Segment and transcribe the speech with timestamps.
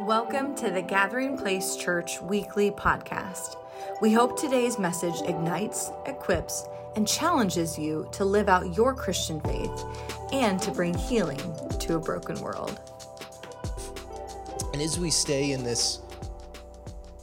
[0.00, 3.56] Welcome to the Gathering Place Church weekly podcast.
[4.00, 6.64] We hope today's message ignites, equips,
[6.96, 9.84] and challenges you to live out your Christian faith
[10.32, 11.42] and to bring healing
[11.80, 12.80] to a broken world.
[14.72, 15.98] And as we stay in this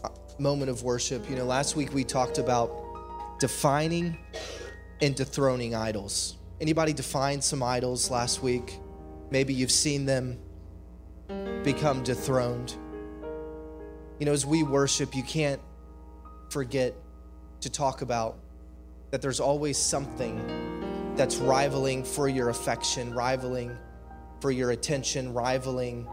[0.04, 4.20] uh, moment of worship, you know, last week we talked about defining
[5.02, 6.36] and dethroning idols.
[6.62, 8.78] Anybody define some idols last week?
[9.32, 10.38] Maybe you've seen them
[11.68, 12.78] become dethroned.
[14.20, 15.60] You know, as we worship, you can't
[16.50, 16.94] forget
[17.60, 18.38] to talk about
[19.12, 23.78] that there's always something that's rivaling for your affection, rivaling
[24.40, 26.08] for your attention, rivaling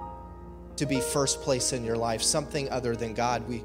[0.74, 3.46] to be first place in your life, something other than God.
[3.46, 3.62] We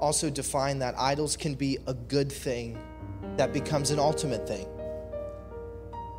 [0.00, 2.78] also define that idols can be a good thing
[3.38, 4.66] that becomes an ultimate thing.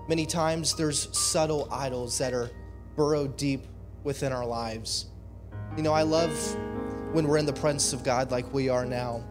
[0.10, 2.50] Many times there's subtle idols that are
[2.96, 3.68] burrowed deep
[4.04, 5.06] within our lives.
[5.76, 6.32] You know, I love
[7.14, 9.24] when we're in the presence of God like we are now.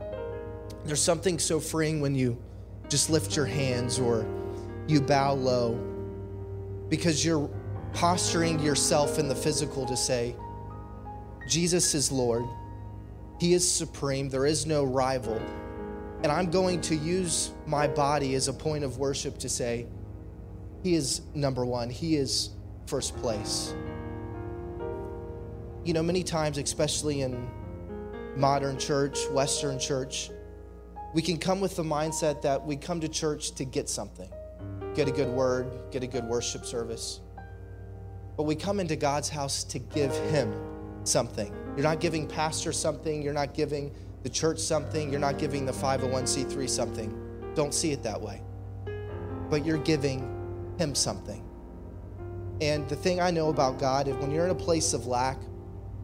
[0.85, 2.37] There's something so freeing when you
[2.89, 4.27] just lift your hands or
[4.89, 5.75] you bow low
[6.89, 7.49] because you're
[7.93, 10.35] posturing yourself in the physical to say,
[11.49, 12.45] Jesus is Lord.
[13.39, 14.29] He is supreme.
[14.29, 15.41] There is no rival.
[16.25, 19.87] And I'm going to use my body as a point of worship to say,
[20.83, 21.89] He is number one.
[21.89, 22.51] He is
[22.87, 23.75] first place
[25.85, 27.49] you know, many times, especially in
[28.37, 30.31] modern church, Western church,
[31.15, 34.31] we can come with the mindset that we come to church to get something
[34.95, 37.21] get a good word, get a good worship service.
[38.37, 40.55] But we come into God's house to give Him
[41.05, 41.55] something.
[41.77, 45.73] You're not giving pastor something, you're not giving the church something, you're not giving the
[45.73, 47.53] 501c3 something.
[47.55, 48.43] Don't see it that way.
[49.51, 51.43] But you're giving Him something.
[52.61, 55.39] And the thing I know about God is when you're in a place of lack,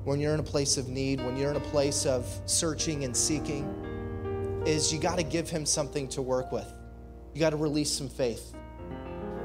[0.09, 3.15] when you're in a place of need, when you're in a place of searching and
[3.15, 6.67] seeking, is you got to give him something to work with.
[7.35, 8.55] You got to release some faith.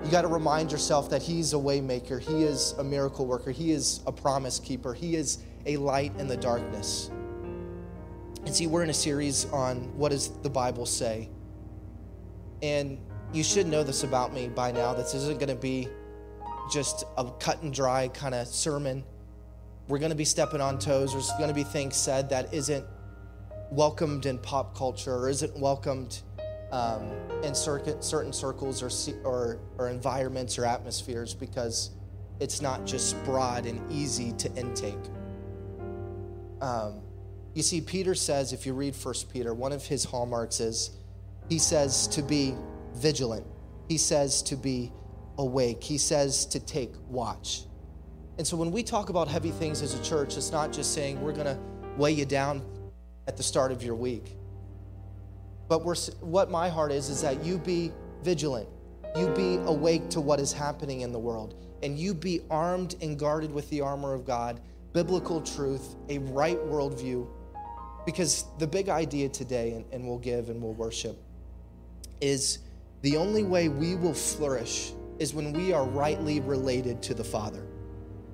[0.05, 3.71] You got to remind yourself that he's a waymaker, he is a miracle worker, he
[3.71, 7.11] is a promise keeper, he is a light in the darkness.
[8.45, 11.29] And see, we're in a series on what does the Bible say?
[12.61, 12.99] And
[13.33, 14.93] you should know this about me by now.
[14.93, 15.89] This isn't going to be
[16.71, 19.03] just a cut and dry kind of sermon
[19.87, 21.11] we're going to be stepping on toes.
[21.11, 22.85] There's going to be things said that isn't
[23.69, 26.21] welcomed in pop culture or isn't welcomed
[26.71, 27.11] um,
[27.43, 28.89] in certain circles or,
[29.23, 31.91] or, or environments or atmospheres because
[32.39, 34.95] it's not just broad and easy to intake.
[36.61, 37.01] Um,
[37.53, 40.91] you see, Peter says, if you read First Peter, one of his hallmarks is
[41.49, 42.55] he says to be
[42.95, 43.45] vigilant,
[43.87, 44.91] he says to be
[45.37, 47.65] awake, he says to take watch.
[48.37, 51.21] And so when we talk about heavy things as a church, it's not just saying
[51.21, 51.59] we're going to
[51.97, 52.63] weigh you down
[53.27, 54.35] at the start of your week.
[55.67, 57.91] But we're, what my heart is, is that you be
[58.23, 58.67] vigilant.
[59.15, 61.55] You be awake to what is happening in the world.
[61.83, 64.59] And you be armed and guarded with the armor of God,
[64.93, 67.27] biblical truth, a right worldview.
[68.05, 71.17] Because the big idea today, and, and we'll give and we'll worship,
[72.19, 72.59] is
[73.01, 77.63] the only way we will flourish is when we are rightly related to the Father.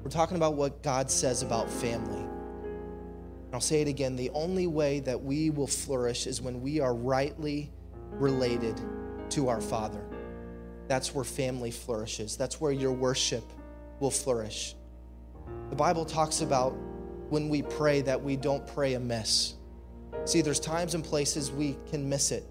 [0.03, 2.21] We're talking about what God says about family.
[2.21, 6.79] And I'll say it again the only way that we will flourish is when we
[6.79, 7.71] are rightly
[8.11, 8.79] related
[9.31, 10.05] to our Father.
[10.87, 13.43] That's where family flourishes, that's where your worship
[13.99, 14.75] will flourish.
[15.69, 16.71] The Bible talks about
[17.29, 19.55] when we pray that we don't pray amiss.
[20.25, 22.45] See, there's times and places we can miss it.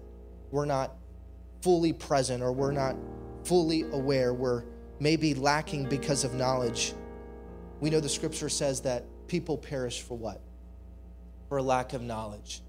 [0.51, 0.95] We're not
[1.61, 2.95] fully present or we're not
[3.43, 4.33] fully aware.
[4.33, 4.63] We're
[4.99, 6.93] maybe lacking because of knowledge.
[7.79, 10.41] We know the scripture says that people perish for what?
[11.47, 12.61] For a lack of knowledge.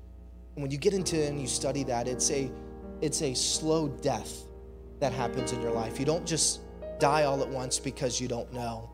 [0.55, 2.51] And when you get into it and you study that, it's a
[3.01, 4.45] it's a slow death
[5.01, 5.99] that happens in your life.
[5.99, 6.61] You don't just
[6.99, 8.91] die all at once because you don't know.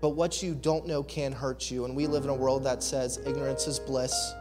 [0.00, 1.84] But what you don't know can hurt you.
[1.84, 4.34] And we live in a world that says ignorance is bliss.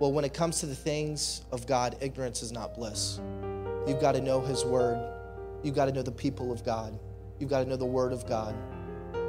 [0.00, 3.20] Well, when it comes to the things of God, ignorance is not bliss.
[3.86, 4.98] You've got to know His Word.
[5.62, 6.98] You've got to know the people of God.
[7.38, 8.54] You've got to know the Word of God.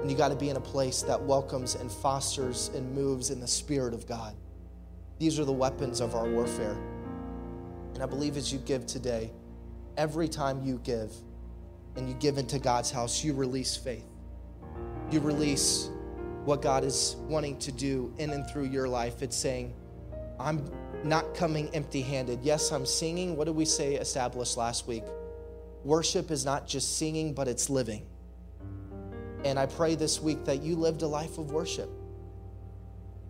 [0.01, 3.39] And you got to be in a place that welcomes and fosters and moves in
[3.39, 4.35] the Spirit of God.
[5.17, 6.77] These are the weapons of our warfare.
[7.93, 9.31] And I believe as you give today,
[9.97, 11.11] every time you give
[11.97, 14.05] and you give into God's house, you release faith.
[15.11, 15.89] You release
[16.45, 19.21] what God is wanting to do in and through your life.
[19.21, 19.73] It's saying,
[20.39, 20.71] I'm
[21.03, 22.39] not coming empty handed.
[22.41, 23.35] Yes, I'm singing.
[23.35, 25.03] What did we say established last week?
[25.83, 28.05] Worship is not just singing, but it's living.
[29.45, 31.89] And I pray this week that you lived a life of worship.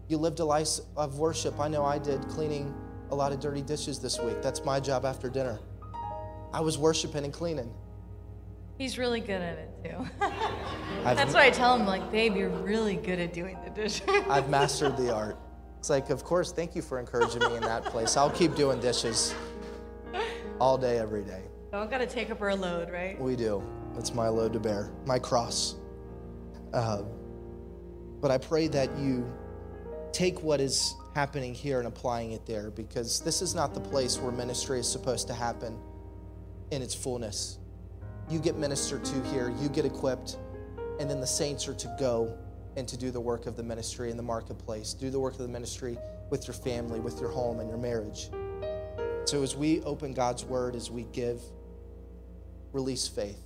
[0.07, 1.59] You lived a life of worship.
[1.59, 2.73] I know I did, cleaning
[3.11, 4.41] a lot of dirty dishes this week.
[4.41, 5.59] That's my job after dinner.
[6.51, 7.71] I was worshiping and cleaning.
[8.77, 10.07] He's really good at it too.
[11.03, 14.01] That's why I tell him, like, babe, you're really good at doing the dishes.
[14.29, 15.37] I've mastered the art.
[15.79, 18.17] It's like, of course, thank you for encouraging me in that place.
[18.17, 19.35] I'll keep doing dishes
[20.59, 21.43] all day, every day.
[21.71, 23.19] Don't gotta take up our load, right?
[23.19, 23.63] We do.
[23.93, 25.75] That's my load to bear, my cross.
[26.73, 27.03] Uh,
[28.21, 29.31] but I pray that you
[30.11, 34.17] take what is happening here and applying it there because this is not the place
[34.17, 35.77] where ministry is supposed to happen
[36.71, 37.59] in its fullness.
[38.29, 40.37] You get ministered to here, you get equipped,
[40.99, 42.37] and then the saints are to go
[42.75, 45.39] and to do the work of the ministry in the marketplace, do the work of
[45.39, 45.97] the ministry
[46.29, 48.29] with your family, with your home, and your marriage.
[49.25, 51.41] So as we open God's word, as we give,
[52.71, 53.41] release faith,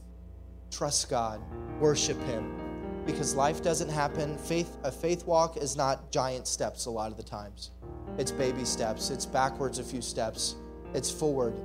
[0.70, 1.42] trust God,
[1.80, 2.73] worship Him,
[3.06, 4.38] because life doesn't happen.
[4.38, 7.72] Faith, a faith walk is not giant steps a lot of the times.
[8.18, 9.10] It's baby steps.
[9.10, 10.56] It's backwards a few steps.
[10.94, 11.56] It's forward.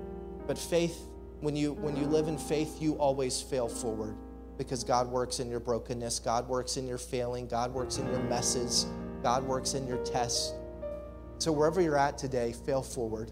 [0.46, 1.06] But faith,
[1.40, 4.16] when you when you live in faith, you always fail forward
[4.56, 6.18] because God works in your brokenness.
[6.18, 7.46] God works in your failing.
[7.46, 8.86] God works in your messes.
[9.22, 10.54] God works in your tests.
[11.38, 13.30] So wherever you're at today, fail forward.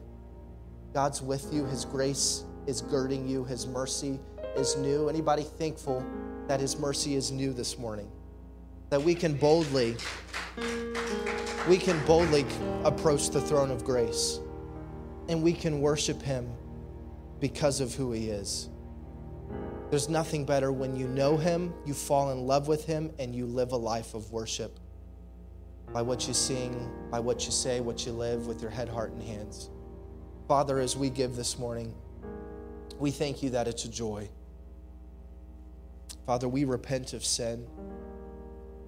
[0.94, 1.64] God's with you.
[1.64, 3.44] His grace is girding you.
[3.44, 4.20] His mercy
[4.56, 5.08] is new.
[5.08, 6.04] Anybody thankful
[6.48, 8.10] that His mercy is new this morning?
[8.90, 9.96] That we can boldly,
[11.68, 12.44] we can boldly
[12.84, 14.40] approach the throne of grace
[15.28, 16.48] and we can worship Him
[17.40, 18.68] because of who He is.
[19.90, 23.46] There's nothing better when you know Him, you fall in love with Him, and you
[23.46, 24.80] live a life of worship
[25.92, 29.12] by what you sing, by what you say, what you live with your head, heart,
[29.12, 29.70] and hands.
[30.48, 31.94] Father, as we give this morning,
[32.98, 34.28] we thank you that it's a joy.
[36.26, 37.66] Father, we repent of sin.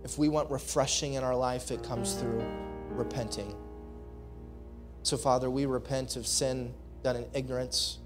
[0.05, 2.45] If we want refreshing in our life, it comes through
[2.91, 3.55] repenting.
[5.03, 7.99] So, Father, we repent of sin done in ignorance,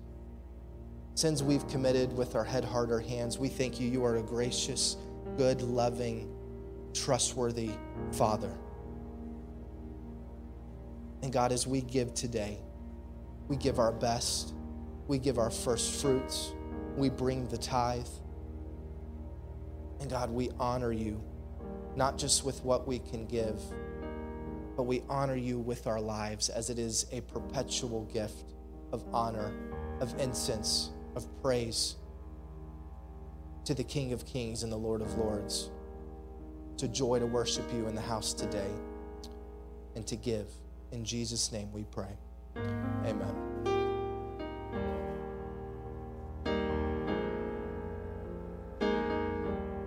[1.15, 3.39] sins we've committed with our head, heart, or hands.
[3.39, 3.89] We thank you.
[3.89, 4.97] You are a gracious,
[5.37, 6.33] good, loving,
[6.93, 7.71] trustworthy
[8.13, 8.53] Father.
[11.23, 12.59] And God, as we give today,
[13.49, 14.55] we give our best,
[15.07, 16.53] we give our first fruits,
[16.97, 18.07] we bring the tithe.
[20.03, 21.23] And God, we honor you,
[21.95, 23.61] not just with what we can give,
[24.77, 28.55] but we honor you with our lives as it is a perpetual gift
[28.93, 29.55] of honor,
[30.01, 31.95] of incense, of praise
[33.65, 35.71] to the King of Kings and the Lord of Lords.
[36.75, 38.71] It's a joy to worship you in the house today
[39.95, 40.49] and to give.
[40.91, 42.19] In Jesus' name we pray.
[42.57, 43.82] Amen.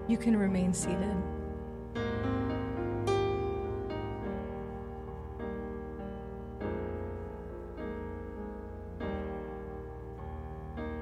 [0.08, 1.00] You can remain seated.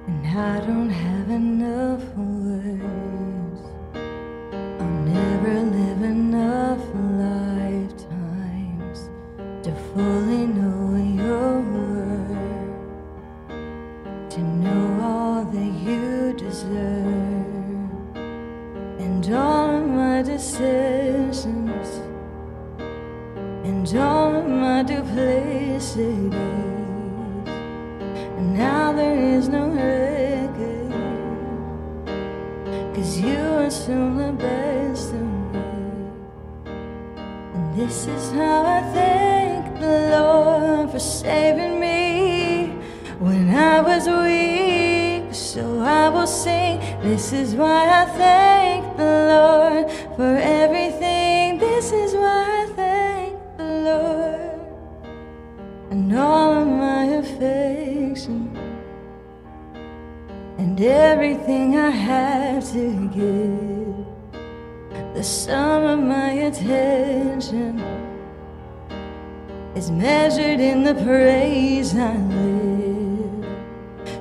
[0.07, 3.42] And I don't have enough words.
[38.33, 42.69] How I thank the Lord for saving me
[43.19, 45.33] when I was weak.
[45.33, 46.79] So I will sing.
[47.01, 51.59] This is why I thank the Lord for everything.
[51.59, 54.59] This is why I thank the Lord
[55.91, 58.57] and all of my affection
[60.57, 63.83] and everything I have to give.
[65.13, 67.82] The sum of my attention
[69.97, 73.45] measured in the praise I live.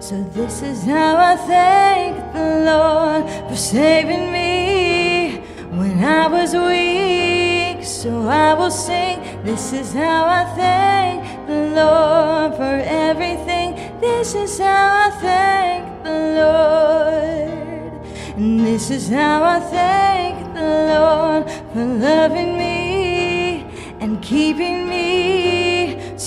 [0.00, 5.38] So this is how I thank the Lord for saving me
[5.78, 7.84] when I was weak.
[7.84, 9.20] So I will sing.
[9.44, 13.74] This is how I thank the Lord for everything.
[14.00, 18.06] This is how I thank the Lord.
[18.36, 23.64] And this is how I thank the Lord for loving me
[24.00, 25.11] and keeping me.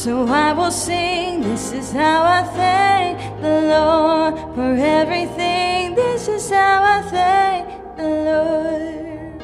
[0.05, 1.41] So I will sing.
[1.41, 5.95] This is how I thank the Lord for everything.
[5.95, 9.41] This is how I thank the Lord.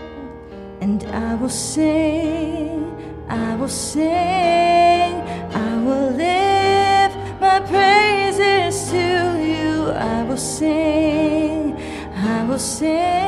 [0.80, 2.94] And I will sing.
[3.28, 9.08] I will sing, I will lift my praises to
[9.42, 9.90] you.
[9.90, 11.76] I will sing,
[12.14, 13.21] I will sing,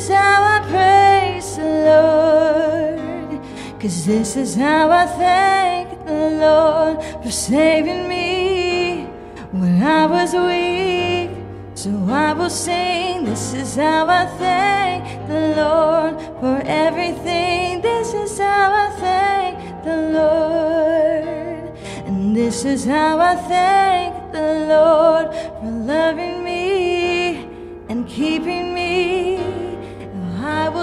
[0.00, 3.40] is how I praise the Lord.
[3.80, 9.04] Cause this is how I thank the Lord for saving me
[9.52, 11.30] when I was weak.
[11.74, 17.82] So I will sing, this is how I thank the Lord for everything.
[17.82, 21.76] This is how I thank the Lord.
[22.06, 25.26] And this is how I thank the Lord
[25.58, 27.44] for loving me
[27.90, 28.69] and keeping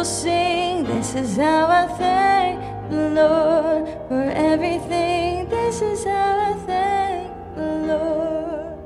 [0.08, 5.50] sing, this is how I thank the Lord for everything.
[5.50, 8.78] This is how I thank the Lord.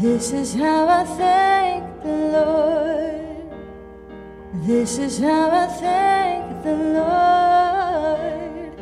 [0.00, 3.08] This is how I thank the Lord.
[4.66, 8.72] This is how I thank the Lord.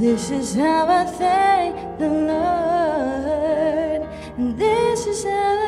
[0.00, 4.02] This is how I thank the Lord.
[4.58, 5.65] This is how I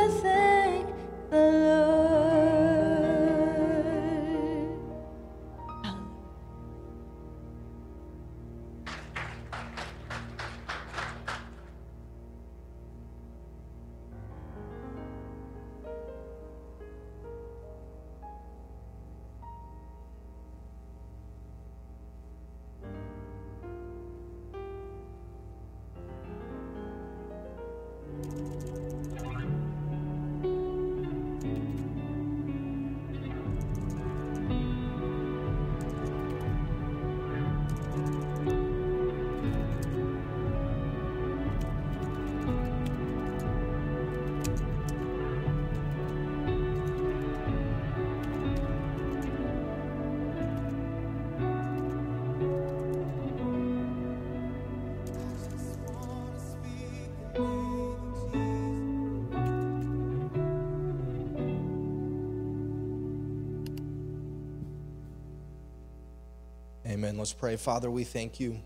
[67.08, 67.18] Amen.
[67.18, 67.56] Let's pray.
[67.56, 68.60] Father, we thank you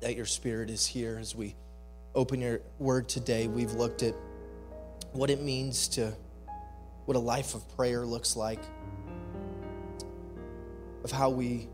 [0.00, 1.54] that your spirit is here as we
[2.14, 3.46] open your word today.
[3.46, 4.14] We've looked at
[5.12, 6.14] what it means to,
[7.04, 8.60] what a life of prayer looks like,
[11.04, 11.68] of how we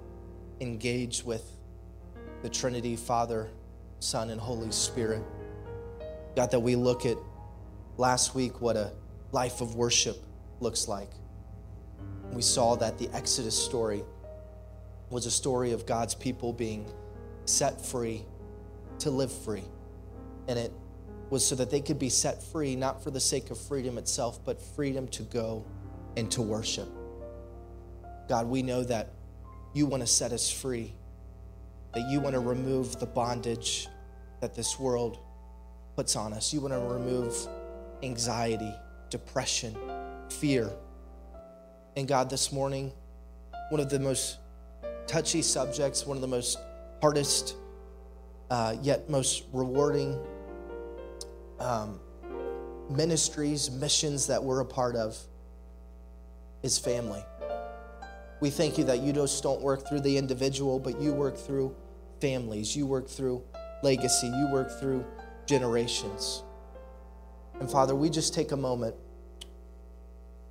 [0.60, 1.48] engage with
[2.42, 3.48] the Trinity, Father,
[4.00, 5.22] Son, and Holy Spirit.
[6.34, 7.18] God, that we look at
[7.98, 8.90] last week what a
[9.30, 10.16] life of worship
[10.58, 11.12] looks like.
[12.32, 14.02] We saw that the Exodus story
[15.12, 16.86] was a story of God's people being
[17.44, 18.24] set free
[19.00, 19.64] to live free.
[20.48, 20.72] And it
[21.30, 24.44] was so that they could be set free, not for the sake of freedom itself,
[24.44, 25.64] but freedom to go
[26.16, 26.88] and to worship.
[28.28, 29.10] God, we know that
[29.74, 30.94] you want to set us free,
[31.94, 33.88] that you want to remove the bondage
[34.40, 35.18] that this world
[35.96, 36.52] puts on us.
[36.52, 37.36] You want to remove
[38.02, 38.74] anxiety,
[39.10, 39.76] depression,
[40.30, 40.70] fear.
[41.96, 42.92] And God, this morning,
[43.70, 44.38] one of the most
[45.06, 46.58] touchy subjects, one of the most
[47.00, 47.56] hardest,
[48.50, 50.18] uh, yet most rewarding
[51.58, 52.00] um,
[52.90, 55.16] ministries, missions that we're a part of
[56.62, 57.24] is family.
[58.40, 61.74] We thank you that you just don't work through the individual, but you work through
[62.20, 63.42] families, you work through
[63.82, 65.04] legacy, you work through
[65.46, 66.42] generations.
[67.60, 68.94] And Father, we just take a moment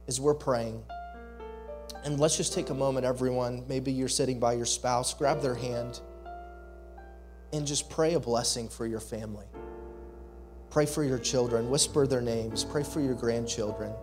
[0.08, 0.84] as we're praying.
[2.04, 3.64] And let's just take a moment, everyone.
[3.68, 6.02] Maybe you're sitting by your spouse, grab their hand
[7.54, 9.46] and just pray a blessing for your family.
[10.70, 13.94] Pray for your children, whisper their names, pray for your grandchildren.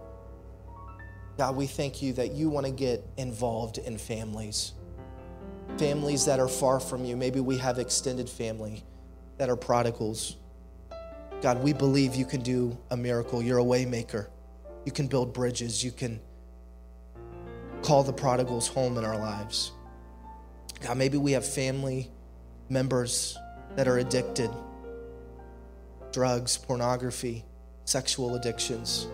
[1.38, 4.72] God, we thank you that you want to get involved in families.
[5.78, 7.16] Families that are far from you.
[7.16, 8.84] Maybe we have extended family
[9.38, 10.36] that are prodigals.
[11.40, 13.40] God, we believe you can do a miracle.
[13.40, 14.28] You're a waymaker.
[14.84, 15.84] You can build bridges.
[15.84, 16.20] You can
[17.82, 19.73] call the prodigals home in our lives.
[20.80, 22.11] God, maybe we have family
[22.68, 23.37] members
[23.76, 24.50] that are addicted
[26.12, 27.44] drugs, pornography,
[27.85, 29.08] sexual addictions.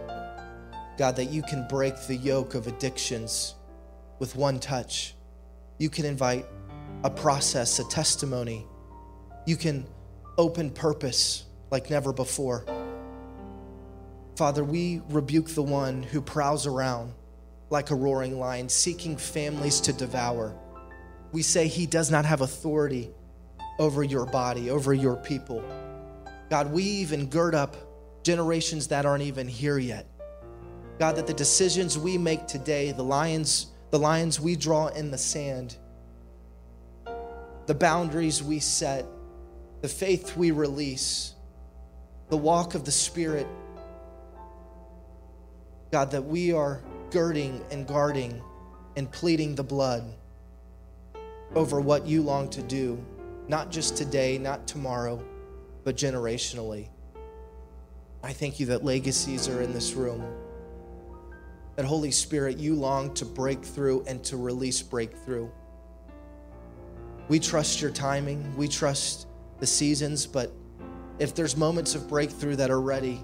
[0.96, 3.54] God, that you can break the yoke of addictions
[4.18, 5.14] with one touch.
[5.78, 6.46] You can invite
[7.02, 8.66] a process, a testimony.
[9.46, 9.86] You can
[10.38, 12.64] open purpose like never before.
[14.36, 17.12] Father, we rebuke the one who prowls around
[17.70, 20.54] like a roaring lion, seeking families to devour.
[21.32, 23.10] We say he does not have authority
[23.78, 25.62] over your body, over your people.
[26.50, 27.76] God, we even gird up
[28.22, 30.06] generations that aren't even here yet.
[30.98, 35.18] God, that the decisions we make today, the lions, the lines we draw in the
[35.18, 35.76] sand,
[37.66, 39.06] the boundaries we set,
[39.80, 41.34] the faith we release,
[42.28, 43.46] the walk of the Spirit,
[45.90, 46.82] God, that we are
[47.14, 48.42] girding and guarding
[48.96, 50.02] and pleading the blood
[51.54, 53.00] over what you long to do,
[53.46, 55.24] not just today, not tomorrow,
[55.84, 56.88] but generationally.
[58.24, 60.24] I thank you that legacies are in this room.
[61.76, 65.48] That Holy Spirit, you long to break through and to release breakthrough.
[67.28, 69.28] We trust your timing, we trust
[69.60, 70.50] the seasons, but
[71.20, 73.22] if there's moments of breakthrough that are ready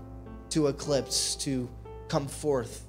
[0.51, 1.69] to eclipse, to
[2.07, 2.87] come forth,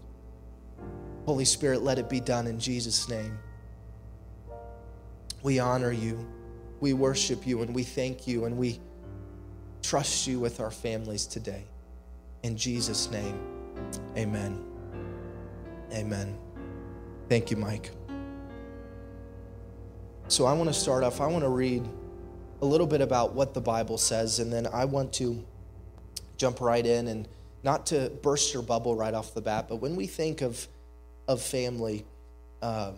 [1.25, 3.37] Holy Spirit, let it be done in Jesus' name.
[5.43, 6.27] We honor you,
[6.79, 8.79] we worship you, and we thank you, and we
[9.83, 11.63] trust you with our families today.
[12.43, 13.39] In Jesus' name,
[14.17, 14.63] amen.
[15.93, 16.37] Amen.
[17.29, 17.91] Thank you, Mike.
[20.27, 21.87] So I want to start off, I want to read
[22.61, 25.43] a little bit about what the Bible says, and then I want to
[26.37, 27.27] jump right in and
[27.63, 30.67] not to burst your bubble right off the bat, but when we think of,
[31.27, 32.05] of family,
[32.61, 32.95] um,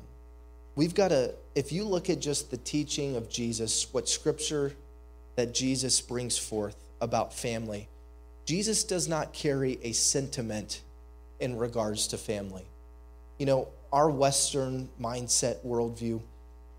[0.76, 4.74] we've got to, if you look at just the teaching of Jesus, what scripture
[5.36, 7.88] that Jesus brings forth about family,
[8.46, 10.82] Jesus does not carry a sentiment
[11.40, 12.66] in regards to family.
[13.38, 16.22] You know, our Western mindset worldview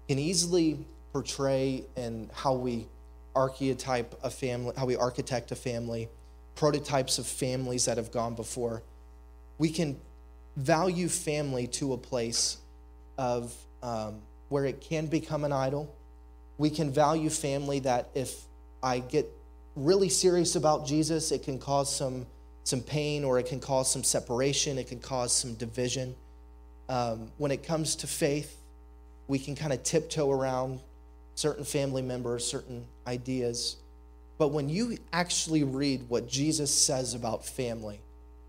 [0.08, 2.86] can easily portray and how we
[3.34, 6.08] archetype a family, how we architect a family,
[6.54, 8.82] prototypes of families that have gone before.
[9.58, 9.98] We can
[10.56, 12.58] value family to a place
[13.18, 15.94] of um, where it can become an idol.
[16.58, 18.42] We can value family that if
[18.82, 19.26] I get
[19.76, 22.26] really serious about Jesus, it can cause some,
[22.62, 26.14] some pain or it can cause some separation, it can cause some division.
[26.88, 28.56] Um, when it comes to faith,
[29.26, 30.80] we can kind of tiptoe around
[31.34, 33.76] certain family members, certain ideas.
[34.38, 38.00] But when you actually read what Jesus says about family,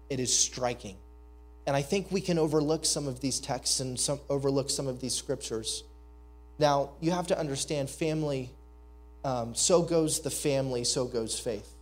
[0.10, 0.98] it is striking.
[1.68, 5.02] And I think we can overlook some of these texts and some, overlook some of
[5.02, 5.84] these scriptures.
[6.60, 8.52] Now, you have to understand family
[9.26, 11.74] um, so goes the family, so goes faith.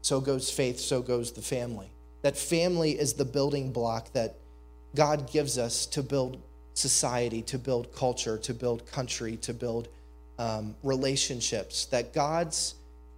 [0.00, 1.90] So goes faith, so goes the family.
[2.22, 4.36] That family is the building block that
[4.94, 6.40] God gives us to build
[6.72, 9.88] society, to build culture, to build country, to build
[10.38, 11.84] um, relationships.
[11.86, 12.76] That God's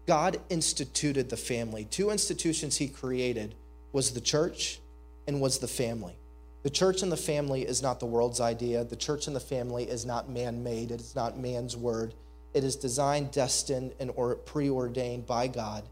[0.08, 1.84] God instituted the family.
[1.84, 3.54] Two institutions He created
[3.92, 4.80] was the church
[5.26, 6.16] and was the family.
[6.62, 8.82] The church and the family is not the world's idea.
[8.82, 10.90] The church and the family is not man made.
[10.90, 12.14] It is not man's word.
[12.54, 15.84] It is designed, destined, and or preordained by God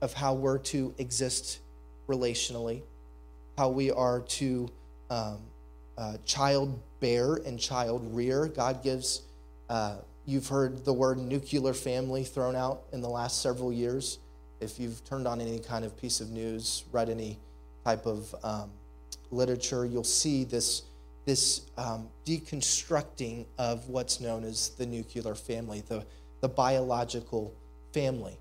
[0.00, 1.60] of how we're to exist
[2.08, 2.82] relationally,
[3.58, 4.68] how we are to
[5.10, 5.38] um,
[5.98, 8.46] uh, child bear and child rear.
[8.46, 9.22] God gives,
[9.68, 14.18] uh, you've heard the word nuclear family thrown out in the last several years.
[14.60, 17.38] If you've turned on any kind of piece of news, read any
[17.90, 18.70] type of um,
[19.30, 20.82] literature, you'll see this
[21.26, 26.04] this um, deconstructing of what's known as the nuclear family, the,
[26.40, 27.54] the biological
[27.92, 28.38] family.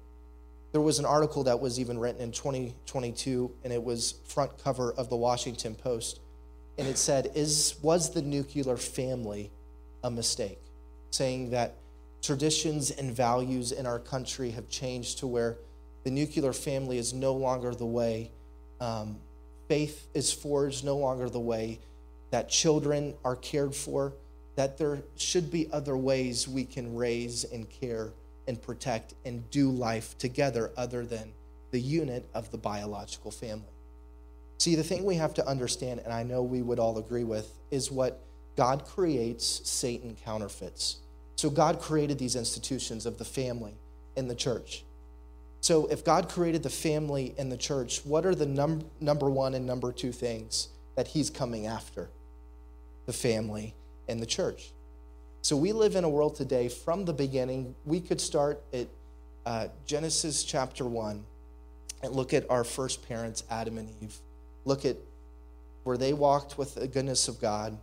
[0.72, 4.94] There was an article that was even written in 2022, and it was front cover
[4.94, 6.22] of the Washington Post,
[6.78, 9.52] and it said, "Is was the nuclear family
[10.04, 10.60] a mistake?"
[11.12, 11.76] Saying that
[12.22, 15.58] traditions and values in our country have changed to where
[16.04, 18.32] the nuclear family is no longer the way.
[18.80, 19.20] Um,
[19.70, 21.80] faith is forged no longer the way
[22.32, 24.14] that children are cared for,
[24.56, 28.12] that there should be other ways we can raise and care
[28.48, 31.32] and protect and do life together other than
[31.72, 33.70] the unit of the biological family.
[34.58, 37.54] See, the thing we have to understand, and I know we would all agree with,
[37.70, 38.22] is what
[38.58, 40.98] God creates, Satan counterfeits.
[41.36, 43.76] So God created these institutions of the family
[44.18, 44.84] and the church.
[45.62, 49.54] So if God created the family and the church, what are the num- number one
[49.54, 52.10] and number two things that he's coming after?
[53.10, 53.74] the family,
[54.08, 54.72] and the church.
[55.42, 57.74] So we live in a world today from the beginning.
[57.84, 58.88] We could start at
[59.48, 61.26] uh, Genesis chapter 1
[62.04, 64.16] and look at our first parents, Adam and Eve.
[64.64, 64.98] Look at
[65.86, 67.80] where they walked with the goodness of God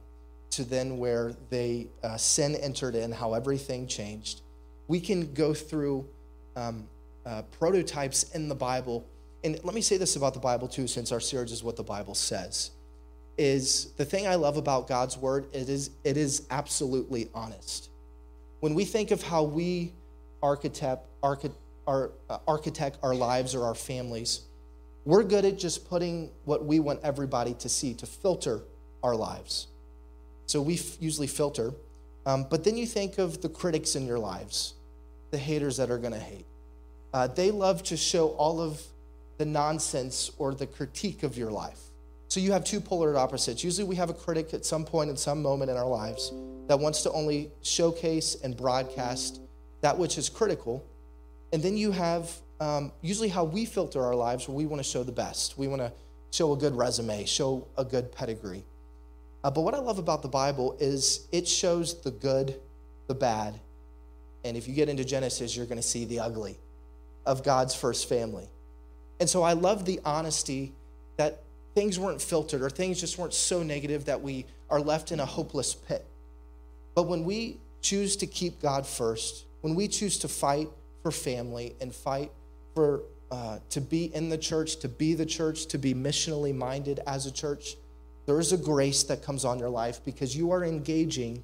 [0.51, 4.43] to then where they uh, sin entered in, how everything changed.
[4.87, 6.07] We can go through
[6.55, 6.87] um,
[7.27, 9.05] uh, prototypes in the Bible.
[9.45, 11.83] And let me say this about the Bible too, since our series is what the
[11.83, 12.71] Bible says
[13.39, 17.91] is the thing I love about God's word, it is, it is absolutely honest.
[18.61, 19.93] When we think of how we
[20.43, 21.51] architect, archi-
[21.87, 24.43] our, uh, architect our lives or our families,
[25.05, 28.63] we're good at just putting what we want everybody to see, to filter
[29.03, 29.69] our lives.
[30.47, 31.73] So we f- usually filter.
[32.25, 34.75] Um, but then you think of the critics in your lives,
[35.31, 36.47] the haters that are going to hate.
[37.13, 38.81] Uh, they love to show all of
[39.39, 41.81] the nonsense or the critique of your life.
[42.29, 43.63] So you have two polar opposites.
[43.63, 46.33] Usually we have a critic at some point in some moment in our lives
[46.67, 49.41] that wants to only showcase and broadcast
[49.81, 50.85] that which is critical.
[51.53, 54.89] And then you have um, usually how we filter our lives where we want to
[54.89, 55.57] show the best.
[55.57, 55.93] We want to
[56.33, 58.65] show a good resume, show a good pedigree.
[59.45, 62.57] Uh, but what I love about the Bible is it shows the good,
[63.07, 63.61] the bad,
[64.45, 66.59] and if you get into Genesis, you're going to see the ugly
[67.27, 68.49] of God's first family.
[69.21, 70.73] And so I love the honesty
[71.17, 71.43] that
[71.75, 75.27] things weren't filtered or things just weren't so negative that we are left in a
[75.27, 76.05] hopeless pit.
[76.95, 80.69] But when we choose to keep God first, when we choose to fight
[81.03, 82.33] for family and fight
[82.75, 87.01] for uh, to be in the church, to be the church, to be missionally minded
[87.07, 87.77] as a church,
[88.27, 91.43] there is a grace that comes on your life because you are engaging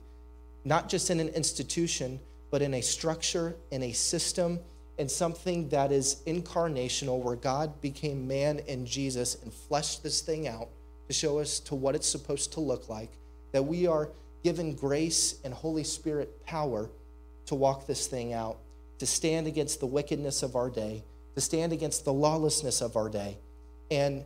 [0.64, 4.61] not just in an institution, but in a structure, in a system,
[4.99, 10.47] in something that is incarnational, where God became man in Jesus and fleshed this thing
[10.47, 10.69] out
[11.09, 13.11] to show us to what it's supposed to look like,
[13.53, 14.11] that we are
[14.45, 16.91] given grace and Holy Spirit power
[17.47, 18.59] to walk this thing out,
[18.99, 21.03] to stand against the wickedness of our day,
[21.35, 23.39] to stand against the lawlessness of our day,
[23.91, 24.25] and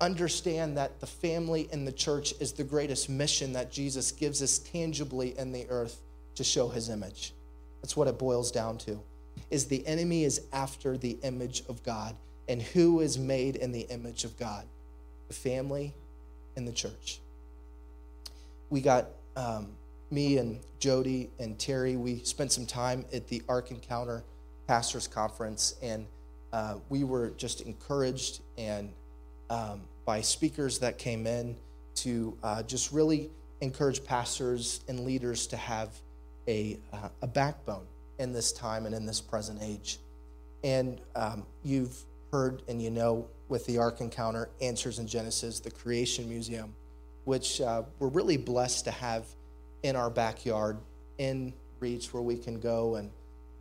[0.00, 4.58] understand that the family in the church is the greatest mission that Jesus gives us
[4.58, 6.00] tangibly in the earth
[6.34, 7.32] to show his image.
[7.80, 9.00] That's what it boils down to.
[9.50, 12.16] Is the enemy is after the image of God.
[12.48, 14.66] And who is made in the image of God?
[15.28, 15.94] The family
[16.56, 17.20] and the church.
[18.70, 19.68] We got um,
[20.10, 24.22] me and Jody and Terry, we spent some time at the Ark Encounter
[24.66, 26.06] Pastors Conference, and
[26.52, 28.92] uh, we were just encouraged and
[29.50, 31.56] um, by speakers that came in
[31.96, 35.90] to uh, just really encourage pastors and leaders to have
[36.46, 37.86] a, uh, a backbone
[38.18, 39.98] in this time and in this present age.
[40.62, 41.96] And um, you've
[42.32, 46.74] heard and you know with the Ark Encounter, Answers in Genesis, the Creation Museum,
[47.24, 49.26] which uh, we're really blessed to have
[49.82, 50.78] in our backyard,
[51.18, 53.10] in reach where we can go and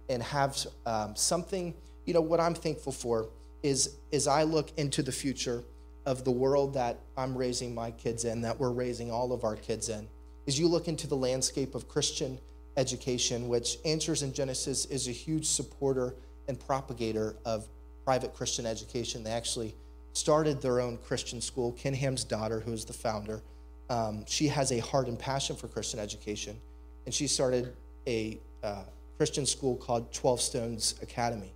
[0.10, 1.74] and have um, something.
[2.06, 3.30] You know what I'm thankful for
[3.62, 5.64] is as I look into the future
[6.06, 9.56] of the world that I'm raising my kids in, that we're raising all of our
[9.56, 10.08] kids in,
[10.46, 12.40] is you look into the landscape of Christian
[12.78, 16.16] education, which Answers in Genesis is a huge supporter
[16.48, 17.68] and propagator of
[18.06, 19.24] private Christian education.
[19.24, 19.76] They actually
[20.14, 21.72] started their own Christian school.
[21.74, 23.42] Ken Ham's daughter, who is the founder,
[23.90, 26.60] um, she has a heart and passion for Christian education,
[27.06, 27.74] and she started
[28.08, 28.84] a uh,
[29.18, 31.54] Christian school called 12 Stones Academy.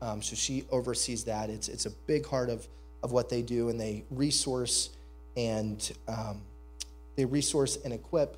[0.00, 1.48] Um, so she oversees that.
[1.50, 2.66] It's, it's a big heart of,
[3.02, 4.90] of what they do, and they resource
[5.36, 6.42] and um,
[7.16, 8.36] they resource and equip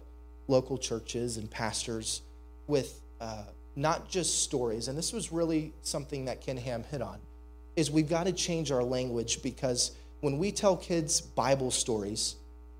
[0.48, 2.22] local churches and pastors
[2.66, 3.44] with uh,
[3.76, 4.88] not just stories.
[4.88, 7.18] And this was really something that Ken Ham hit on,
[7.76, 12.36] is we've got to change our language because when we tell kids Bible stories,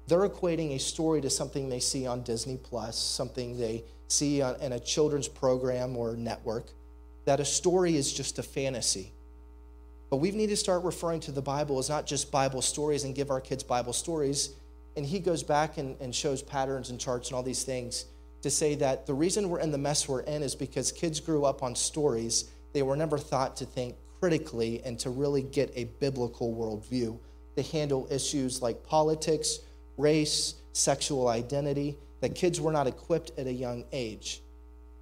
[0.06, 4.60] they're equating a story to something they see on Disney Plus, something they see on,
[4.60, 6.66] in a children's program or network,
[7.24, 9.12] that a story is just a fantasy.
[10.10, 13.14] But we need to start referring to the Bible as not just Bible stories and
[13.14, 14.50] give our kids Bible stories.
[14.96, 18.06] And he goes back and, and shows patterns and charts and all these things
[18.42, 21.44] to say that the reason we're in the mess we're in is because kids grew
[21.44, 22.50] up on stories.
[22.72, 27.18] They were never thought to think critically and to really get a biblical worldview
[27.56, 29.60] to handle issues like politics,
[29.96, 34.42] race, sexual identity, that kids were not equipped at a young age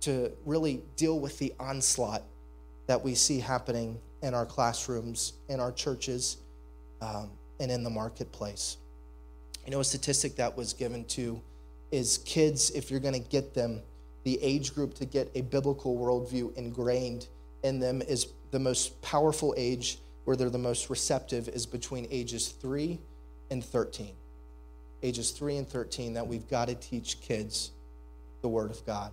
[0.00, 2.22] to really deal with the onslaught
[2.86, 6.38] that we see happening in our classrooms, in our churches,
[7.00, 8.76] um, and in the marketplace.
[9.64, 11.40] You know, a statistic that was given to
[11.90, 13.82] is kids, if you're going to get them,
[14.24, 17.26] the age group to get a biblical worldview ingrained
[17.62, 22.48] in them is the most powerful age where they're the most receptive is between ages
[22.48, 22.98] 3
[23.50, 24.14] and 13
[25.02, 27.72] ages 3 and 13 that we've got to teach kids
[28.40, 29.10] the Word of God.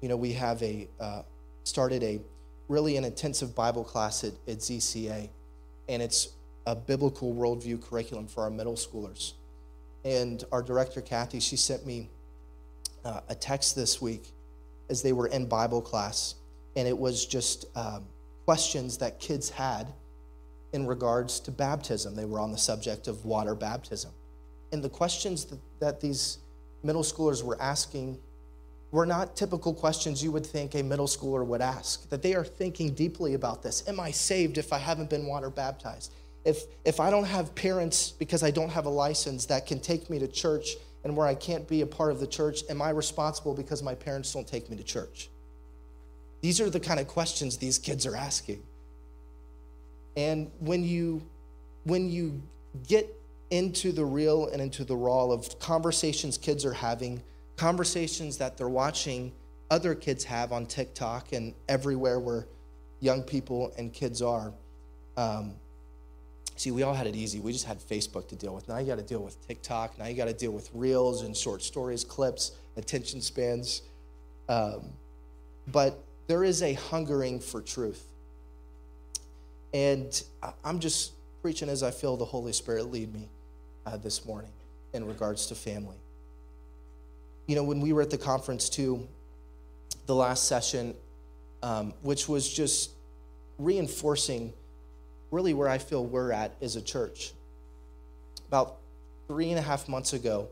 [0.00, 1.22] You know, we have a uh,
[1.64, 2.20] started a
[2.68, 5.28] really an intensive Bible class at, at ZCA,
[5.88, 6.28] and it's
[6.66, 9.34] a biblical worldview curriculum for our middle schoolers.
[10.04, 12.10] And our director, Kathy, she sent me
[13.04, 14.32] uh, a text this week
[14.90, 16.36] as they were in Bible class,
[16.76, 18.04] and it was just um,
[18.44, 19.92] questions that kids had
[20.72, 22.14] in regards to baptism.
[22.14, 24.12] They were on the subject of water baptism.
[24.72, 26.38] and the questions that, that these
[26.82, 28.18] middle schoolers were asking
[28.90, 32.08] were not typical questions you would think a middle schooler would ask.
[32.08, 33.86] That they are thinking deeply about this.
[33.88, 36.12] Am I saved if I haven't been water baptized?
[36.46, 40.08] If, if I don't have parents because I don't have a license that can take
[40.08, 42.90] me to church and where I can't be a part of the church, am I
[42.90, 45.28] responsible because my parents don't take me to church?
[46.42, 48.62] These are the kind of questions these kids are asking.
[50.16, 51.20] And when you
[51.82, 52.40] when you
[52.86, 53.12] get
[53.50, 57.22] into the real and into the raw of conversations kids are having,
[57.56, 59.32] conversations that they're watching
[59.70, 62.46] other kids have on TikTok and everywhere where
[63.00, 64.52] young people and kids are.
[65.16, 65.54] Um,
[66.56, 67.38] see, we all had it easy.
[67.38, 68.68] We just had Facebook to deal with.
[68.68, 69.98] Now you got to deal with TikTok.
[69.98, 73.82] Now you got to deal with reels and short stories, clips, attention spans.
[74.48, 74.90] Um,
[75.68, 78.04] but there is a hungering for truth.
[79.74, 80.22] And
[80.64, 83.28] I'm just preaching as I feel the Holy Spirit lead me
[83.84, 84.50] uh, this morning
[84.92, 85.96] in regards to family.
[87.46, 89.06] You know, when we were at the conference too,
[90.06, 90.94] the last session,
[91.62, 92.92] um, which was just
[93.58, 94.52] reinforcing
[95.36, 97.34] really where I feel we're at as a church.
[98.48, 98.78] About
[99.28, 100.48] three and a half months ago,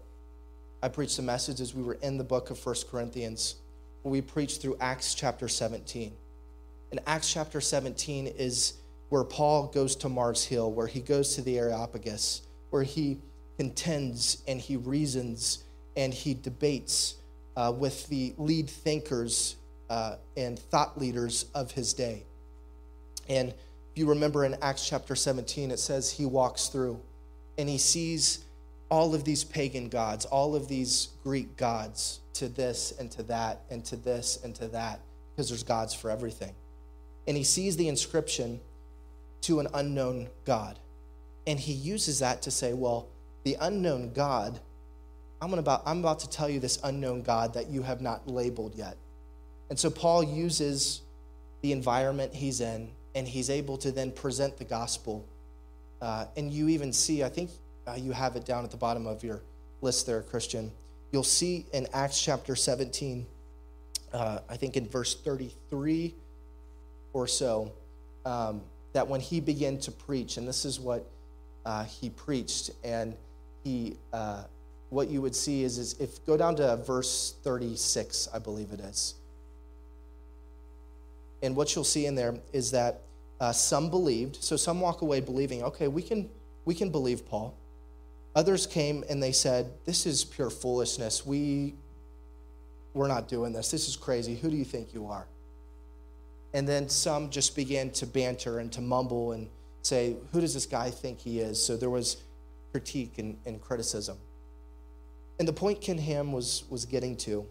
[0.83, 3.55] I preached a message as we were in the book of First Corinthians,
[4.03, 6.13] where we preached through Acts chapter 17.
[6.91, 8.75] And Acts chapter 17 is
[9.09, 13.17] where Paul goes to Mars Hill, where he goes to the Areopagus, where he
[13.57, 15.65] contends and he reasons
[15.97, 17.15] and he debates
[17.57, 19.57] uh, with the lead thinkers
[19.89, 22.25] uh, and thought leaders of his day.
[23.31, 23.55] And
[23.97, 27.01] you remember in Acts chapter 17, it says he walks through
[27.59, 28.45] and he sees
[28.91, 33.63] all of these pagan gods, all of these Greek gods, to this and to that
[33.71, 36.55] and to this and to that, because there's gods for everything.
[37.27, 38.61] And he sees the inscription
[39.43, 40.79] to an unknown God.
[41.47, 43.09] And he uses that to say, well,
[43.45, 44.59] the unknown God,
[45.41, 48.75] I'm about, I'm about to tell you this unknown God that you have not labeled
[48.75, 48.97] yet.
[49.71, 51.03] And so Paul uses
[51.63, 55.25] the environment he's in, and he's able to then present the gospel.
[56.01, 57.51] Uh, and you even see, I think
[57.87, 59.43] uh, you have it down at the bottom of your
[59.81, 60.73] list there, Christian.
[61.13, 63.27] You'll see in Acts chapter 17,
[64.13, 66.15] uh, I think in verse 33
[67.13, 67.73] or so,
[68.25, 71.09] um, that when he began to preach, and this is what
[71.65, 73.15] uh, he preached, and
[73.63, 74.45] he, uh,
[74.91, 78.81] what you would see is, is if go down to verse 36, I believe it
[78.81, 79.15] is.
[81.43, 83.03] And what you'll see in there is that
[83.41, 86.29] uh, some believed, so some walk away believing, okay, we can
[86.65, 87.55] we can believe Paul.
[88.35, 91.27] Others came and they said, "This is pure foolishness.
[91.27, 91.75] We
[92.95, 93.71] we're not doing this.
[93.71, 94.37] This is crazy.
[94.37, 95.27] Who do you think you are?"
[96.55, 99.51] And then some just began to banter and to mumble and
[99.83, 101.63] say, Who does this guy think he is?
[101.63, 102.19] So there was
[102.71, 104.17] critique and, and criticism.
[105.39, 107.45] And the point Ken Ham was, was getting to,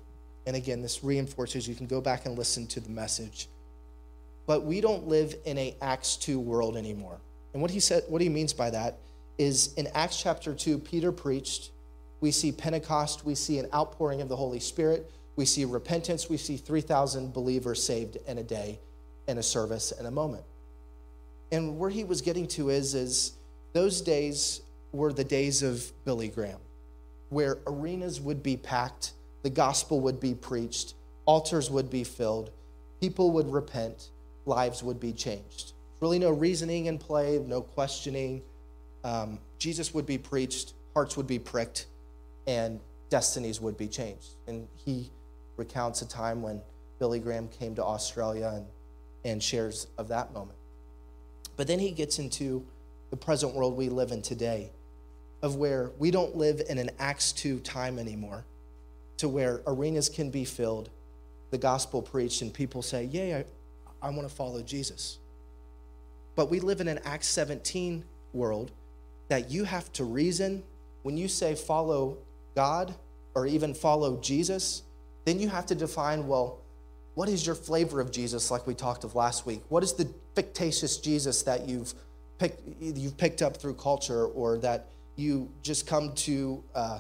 [0.48, 3.50] and again, this reinforces you can go back and listen to the message.
[4.45, 7.19] But we don't live in a Acts 2 world anymore.
[7.53, 8.99] And what he said, what he means by that
[9.38, 11.71] is in Acts chapter 2, Peter preached.
[12.19, 16.38] We see Pentecost, we see an outpouring of the Holy Spirit, we see repentance, we
[16.38, 18.79] see 3,000 believers saved in a day
[19.27, 20.43] in a service in a moment.
[21.51, 23.34] And where he was getting to is, is
[23.73, 26.60] those days were the days of Billy Graham,
[27.29, 30.93] where arenas would be packed, the gospel would be preached,
[31.25, 32.51] altars would be filled,
[33.01, 34.10] people would repent,
[34.45, 35.73] lives would be changed.
[36.01, 38.41] Really, no reasoning in play, no questioning.
[39.03, 41.88] Um, Jesus would be preached, hearts would be pricked,
[42.47, 42.79] and
[43.10, 44.36] destinies would be changed.
[44.47, 45.10] And he
[45.56, 46.62] recounts a time when
[46.99, 48.65] Billy Graham came to Australia and
[49.25, 50.58] and shares of that moment.
[51.56, 52.65] But then he gets into
[53.10, 54.71] the present world we live in today,
[55.41, 58.45] of where we don't live in an Acts 2 time anymore,
[59.17, 60.89] to where arenas can be filled,
[61.51, 63.45] the gospel preached, and people say, Yay,
[64.04, 65.20] I, want to follow Jesus.
[66.36, 68.72] But we live in an Acts 17 world
[69.30, 70.63] that you have to reason.
[71.04, 72.18] When you say follow
[72.56, 72.94] God
[73.36, 74.84] or even follow Jesus,
[75.26, 76.60] then you have to define, well,
[77.16, 79.62] what is your flavor of Jesus, like we talked of last week?
[79.70, 81.94] What is the fictitious Jesus that you've
[82.39, 87.00] picked, you've picked up through culture or that you just come to uh,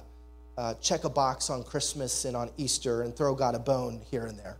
[0.57, 4.27] uh, check a box on Christmas and on Easter and throw God a bone here
[4.27, 4.57] and there?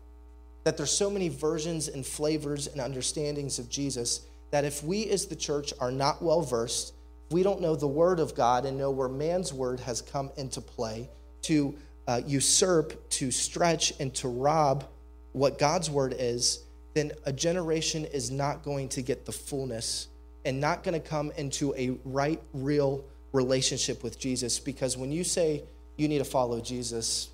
[0.63, 5.25] That there's so many versions and flavors and understandings of Jesus that if we as
[5.25, 6.93] the church are not well versed,
[7.31, 10.61] we don't know the word of God and know where man's word has come into
[10.61, 11.09] play
[11.43, 11.75] to
[12.07, 14.85] uh, usurp, to stretch, and to rob
[15.31, 20.07] what God's word is, then a generation is not going to get the fullness
[20.45, 25.23] and not going to come into a right, real relationship with Jesus because when you
[25.23, 25.63] say
[25.97, 27.29] you need to follow Jesus,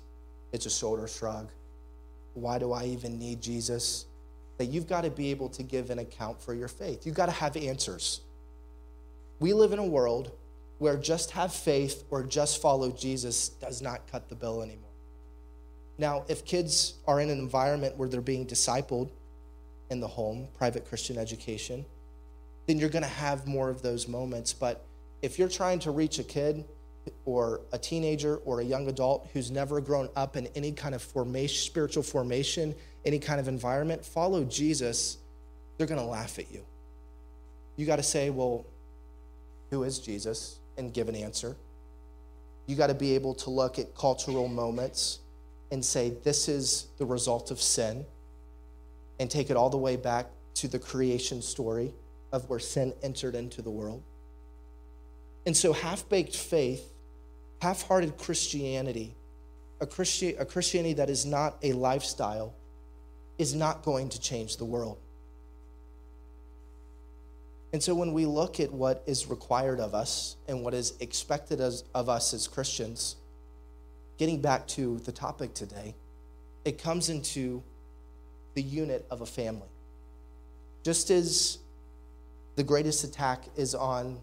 [0.52, 1.50] it's a shoulder shrug.
[2.34, 4.06] Why do I even need Jesus?
[4.58, 7.06] That you've got to be able to give an account for your faith.
[7.06, 8.20] You've got to have answers.
[9.38, 10.32] We live in a world
[10.78, 14.90] where just have faith or just follow Jesus does not cut the bill anymore.
[15.98, 19.10] Now, if kids are in an environment where they're being discipled
[19.90, 21.84] in the home, private Christian education,
[22.66, 24.54] then you're going to have more of those moments.
[24.54, 24.84] But
[25.20, 26.64] if you're trying to reach a kid
[27.24, 31.02] or a teenager or a young adult who's never grown up in any kind of
[31.02, 35.18] formation, spiritual formation, any kind of environment, follow Jesus,
[35.78, 36.64] they're going to laugh at you.
[37.76, 38.66] You got to say, well,
[39.70, 40.58] who is Jesus?
[40.76, 41.56] And give an answer.
[42.66, 45.20] You got to be able to look at cultural moments
[45.70, 48.04] and say, this is the result of sin,
[49.18, 51.92] and take it all the way back to the creation story
[52.32, 54.02] of where sin entered into the world.
[55.46, 56.92] And so, half baked faith,
[57.62, 59.14] half hearted Christianity,
[59.80, 62.54] a, Christi- a Christianity that is not a lifestyle,
[63.38, 64.98] is not going to change the world.
[67.72, 71.60] And so, when we look at what is required of us and what is expected
[71.60, 73.16] as, of us as Christians,
[74.18, 75.94] getting back to the topic today,
[76.64, 77.62] it comes into
[78.54, 79.68] the unit of a family.
[80.82, 81.58] Just as
[82.56, 84.18] the greatest attack is on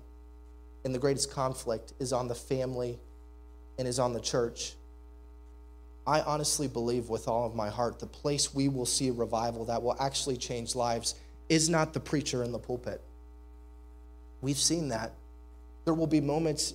[0.87, 2.97] and the greatest conflict is on the family
[3.77, 4.71] and is on the church.
[6.07, 9.65] I honestly believe with all of my heart the place we will see a revival
[9.65, 11.15] that will actually change lives
[11.49, 13.01] is not the preacher in the pulpit.
[14.39, 15.11] We've seen that.
[15.83, 16.73] There will be moments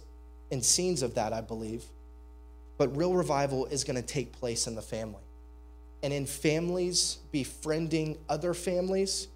[0.51, 1.83] and scenes of that, I believe.
[2.77, 5.25] But real revival is going to take place in the family.
[6.03, 9.29] And in families befriending other families,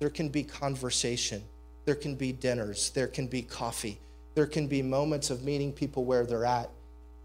[0.00, 1.44] there can be conversation,
[1.84, 4.00] there can be dinners, there can be coffee,
[4.36, 6.70] there can be moments of meeting people where they're at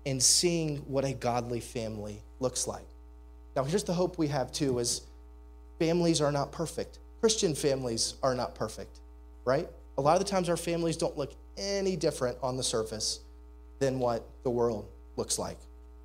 [0.06, 2.88] and seeing what a godly family looks like.
[3.56, 5.02] Now, here's the hope we have too is
[5.78, 7.00] families are not perfect.
[7.20, 9.02] Christian families are not perfect,
[9.46, 9.68] right?
[9.98, 13.20] A lot of the times our families don't look any different on the surface
[13.80, 15.58] than what the world looks like.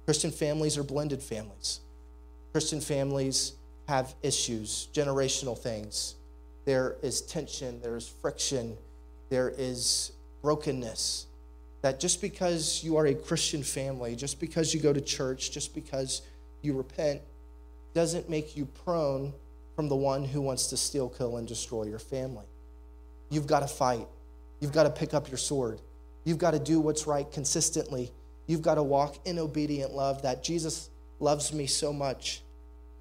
[0.07, 1.81] Christian families are blended families.
[2.53, 3.53] Christian families
[3.87, 6.17] have issues, generational things.
[6.65, 8.77] There is tension, there is friction,
[9.31, 10.13] there is
[10.47, 11.27] brokenness.
[11.83, 15.75] That just because you are a Christian family, just because you go to church, just
[15.75, 16.23] because
[16.63, 17.21] you repent,
[17.95, 19.33] doesn't make you prone
[19.75, 22.47] from the one who wants to steal, kill, and destroy your family.
[23.29, 24.07] You've got to fight.
[24.61, 25.81] You've got to pick up your sword.
[26.23, 28.13] You've got to do what's right consistently.
[28.47, 32.43] You've got to walk in obedient love that Jesus loves me so much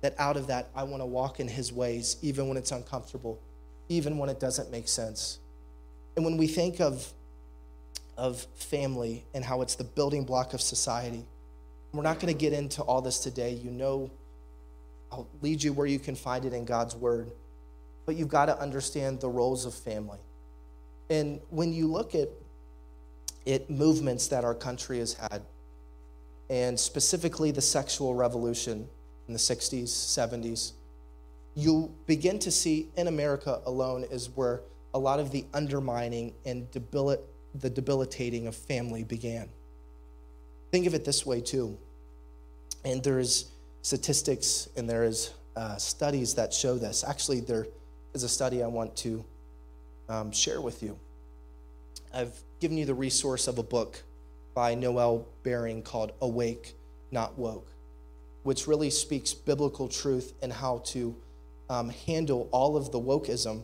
[0.02, 3.40] that out of that, I want to walk in his ways, even when it's uncomfortable,
[3.88, 5.38] even when it doesn't make sense.
[6.16, 7.14] And when we think of
[8.18, 11.26] of family and how it's the building block of society.
[11.92, 13.54] We're not going to get into all this today.
[13.54, 14.12] You know,
[15.12, 17.32] I'll lead you where you can find it in God's word.
[18.06, 20.20] But you've got to understand the roles of family.
[21.10, 22.30] And when you look at
[23.46, 25.44] it, movements that our country has had,
[26.50, 28.88] and specifically the sexual revolution
[29.28, 30.74] in the 60s, 70s,
[31.56, 34.62] you begin to see in America alone is where
[34.94, 37.26] a lot of the undermining and debilitating
[37.60, 39.50] the debilitating of family began.
[40.72, 41.78] Think of it this way, too.
[42.84, 43.52] And there's
[43.86, 47.04] statistics and there is uh, studies that show this.
[47.08, 47.68] Actually, there
[48.16, 49.24] is a study I want to
[50.10, 50.98] um, share with you.
[52.14, 54.02] I've given you the resource of a book
[54.56, 56.74] by Noelle Mering called Awake,
[57.12, 57.68] Not Woke,
[58.42, 61.16] which really speaks biblical truth and how to
[61.70, 63.64] um, handle all of the wokeism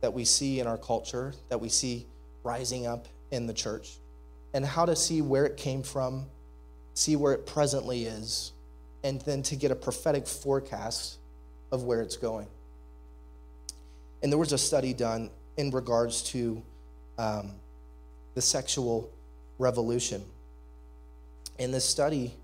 [0.00, 2.06] that we see in our culture, that we see
[2.44, 3.98] rising up in the church
[4.54, 6.26] and how to see where it came from,
[6.94, 8.52] see where it presently is,
[9.04, 11.18] and then to get a prophetic forecast
[11.72, 12.48] of where it's going.
[14.22, 16.62] And there was a study done in regards to
[17.18, 17.52] um,
[18.34, 19.10] the sexual
[19.58, 20.24] revolution.
[21.58, 22.34] And this study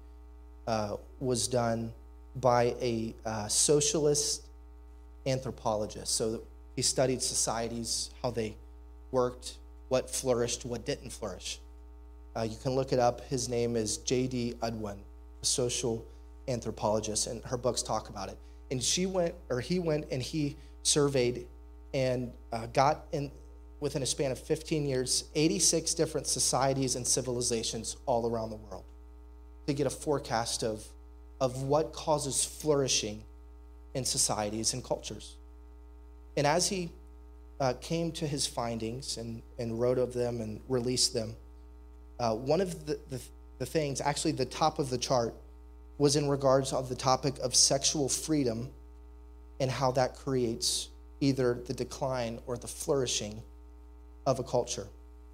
[0.67, 1.93] uh, was done
[2.37, 4.43] by a uh, socialist
[5.27, 6.15] anthropologist.
[6.15, 6.43] So
[6.77, 8.57] he studied societies, how they
[9.11, 9.57] worked,
[9.89, 11.61] what flourished, what didn't flourish.
[12.37, 13.23] Uh, you can look it up.
[13.23, 14.55] His name is J.D.
[14.63, 14.99] Unwin,
[15.43, 16.05] a social
[16.49, 18.39] anthropologist, and her books talk about it.
[18.71, 21.47] And she went, or he went, and he surveyed
[21.95, 23.31] and uh, got in
[23.81, 28.85] within a span of 15 years 86 different societies and civilizations all around the world
[29.67, 30.85] to get a forecast of,
[31.41, 33.23] of what causes flourishing
[33.95, 35.37] in societies and cultures.
[36.37, 36.91] And as he
[37.61, 41.35] uh, came to his findings and, and wrote of them and released them,
[42.19, 43.21] uh, one of the, the,
[43.59, 45.35] the things, actually, the top of the chart,
[45.99, 48.71] was in regards of the topic of sexual freedom
[49.61, 50.91] and how that creates
[51.21, 53.43] either the decline or the flourishing
[54.27, 54.87] of a culture,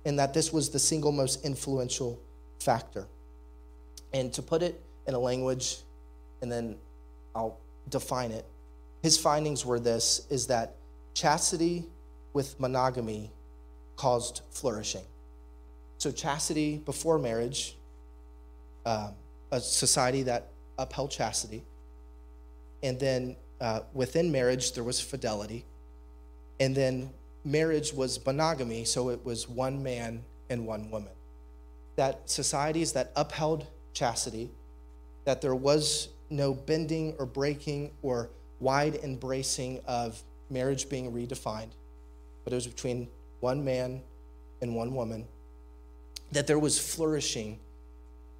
[0.04, 2.20] and that this was the single most influential
[2.60, 3.06] factor.
[4.12, 5.78] And to put it in a language,
[6.40, 6.76] and then
[7.34, 7.58] I'll
[7.88, 8.44] define it,
[9.02, 10.76] his findings were this is that
[11.14, 11.86] chastity
[12.32, 13.32] with monogamy
[13.96, 15.04] caused flourishing.
[15.98, 17.76] So, chastity before marriage,
[18.84, 19.14] um,
[19.50, 21.64] a society that upheld chastity,
[22.82, 25.64] and then uh, within marriage, there was fidelity.
[26.58, 27.10] And then
[27.44, 31.12] marriage was monogamy, so it was one man and one woman.
[31.96, 34.50] That societies that upheld chastity,
[35.24, 40.20] that there was no bending or breaking or wide embracing of
[40.50, 41.70] marriage being redefined,
[42.44, 43.08] but it was between
[43.40, 44.02] one man
[44.60, 45.26] and one woman,
[46.32, 47.58] that there was flourishing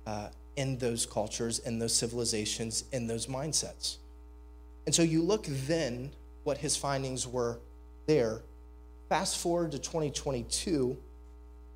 [0.06, 3.96] uh, in those cultures, in those civilizations, in those mindsets.
[4.86, 6.10] And so you look then
[6.44, 7.58] what his findings were
[8.06, 8.42] there.
[9.08, 10.96] Fast forward to 2022,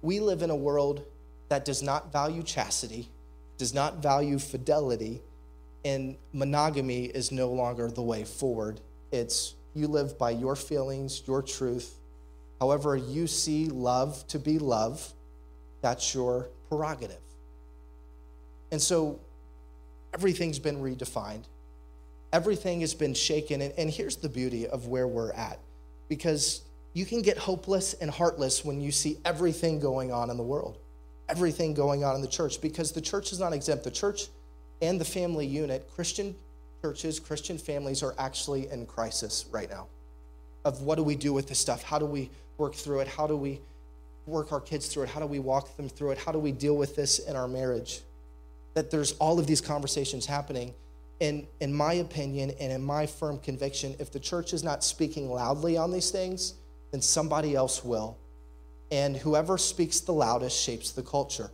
[0.03, 1.05] we live in a world
[1.49, 3.09] that does not value chastity,
[3.59, 5.21] does not value fidelity,
[5.85, 8.81] and monogamy is no longer the way forward.
[9.13, 11.95] It's you live by your feelings, your truth.
[12.61, 15.13] However, you see love to be love,
[15.83, 17.21] that's your prerogative.
[18.73, 19.21] And so
[20.15, 21.45] everything's been redefined,
[22.33, 23.61] everything has been shaken.
[23.61, 25.59] And, and here's the beauty of where we're at
[26.09, 30.43] because you can get hopeless and heartless when you see everything going on in the
[30.43, 30.79] world,
[31.29, 33.85] everything going on in the church, because the church is not exempt.
[33.85, 34.29] The church
[34.81, 36.35] and the family unit, Christian
[36.83, 39.89] churches, Christian families are actually in crisis right now.
[40.65, 41.83] Of what do we do with this stuff?
[41.83, 43.09] How do we work through it?
[43.09, 43.61] How do we
[44.27, 45.09] work our kids through it?
[45.09, 46.19] How do we walk them through it?
[46.19, 48.01] How do we deal with this in our marriage?
[48.75, 50.75] That there's all of these conversations happening.
[51.21, 55.31] And in my opinion and in my firm conviction, if the church is not speaking
[55.31, 56.55] loudly on these things,
[56.91, 58.19] then somebody else will.
[58.91, 61.51] And whoever speaks the loudest shapes the culture.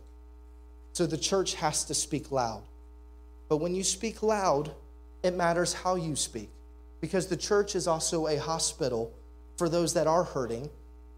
[0.91, 2.63] So the church has to speak loud.
[3.49, 4.71] But when you speak loud,
[5.23, 6.49] it matters how you speak.
[7.01, 9.11] Because the church is also a hospital
[9.57, 10.69] for those that are hurting,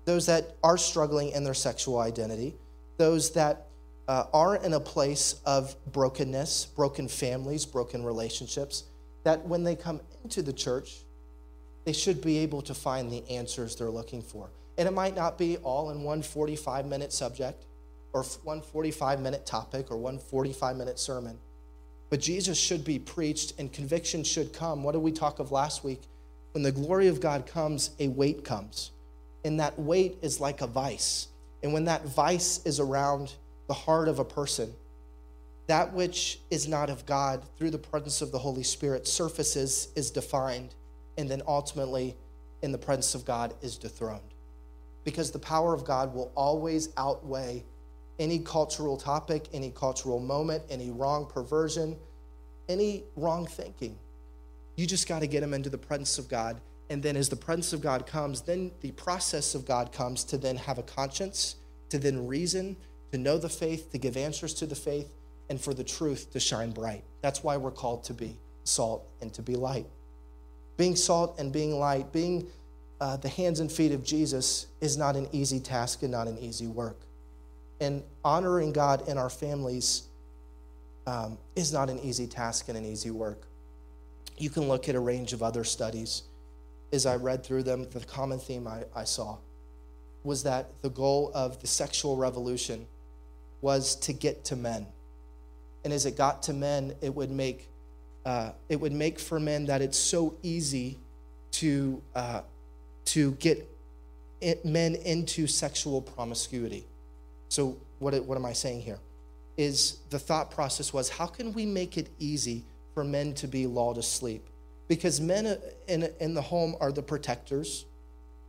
[0.06, 2.56] those that are struggling in their sexual identity,
[2.98, 3.68] those that
[4.08, 8.84] uh, are in a place of brokenness, broken families, broken relationships,
[9.24, 11.04] that when they come into the church,
[11.86, 14.50] they should be able to find the answers they're looking for.
[14.78, 17.66] And it might not be all in one 45 minute subject
[18.14, 21.38] or one 45 minute topic or one 45 minute sermon.
[22.10, 24.84] But Jesus should be preached and conviction should come.
[24.84, 26.02] What did we talk of last week?
[26.52, 28.92] When the glory of God comes, a weight comes.
[29.46, 31.28] And that weight is like a vice.
[31.64, 33.34] And when that vice is around
[33.68, 34.74] the heart of a person,
[35.68, 40.10] that which is not of God through the presence of the Holy Spirit surfaces, is
[40.10, 40.74] defined,
[41.18, 42.18] and then ultimately
[42.64, 44.34] in the presence of God is dethroned.
[45.04, 47.64] Because the power of God will always outweigh
[48.18, 51.96] any cultural topic, any cultural moment, any wrong perversion,
[52.68, 53.98] any wrong thinking.
[54.76, 56.60] You just got to get them into the presence of God.
[56.90, 60.38] And then as the presence of God comes, then the process of God comes to
[60.38, 61.56] then have a conscience,
[61.90, 62.78] to then reason,
[63.12, 65.10] to know the faith, to give answers to the faith,
[65.50, 67.04] and for the truth to shine bright.
[67.22, 69.88] That's why we're called to be salt and to be light.
[70.78, 72.48] Being salt and being light, being
[73.00, 76.38] uh, the hands and feet of Jesus is not an easy task and not an
[76.40, 77.00] easy work.
[77.80, 80.04] And honoring God in our families
[81.06, 83.48] um, is not an easy task and an easy work.
[84.38, 86.24] You can look at a range of other studies.
[86.92, 89.38] As I read through them, the common theme I, I saw
[90.24, 92.88] was that the goal of the sexual revolution
[93.62, 94.88] was to get to men.
[95.84, 97.70] And as it got to men, it would make
[98.26, 100.98] uh, it would make for men that it's so easy
[101.52, 102.42] to uh,
[103.06, 103.70] to get
[104.42, 106.88] it, men into sexual promiscuity.
[107.50, 109.00] So what what am I saying here?
[109.58, 113.68] Is the thought process was how can we make it easy for men to be
[113.68, 114.48] lulled asleep?
[114.88, 115.58] Because men
[115.88, 117.86] in in the home are the protectors,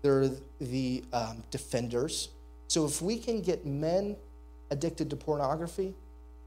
[0.03, 0.30] they're
[0.61, 2.30] the um, defenders.
[2.68, 4.16] So if we can get men
[4.70, 5.95] addicted to pornography,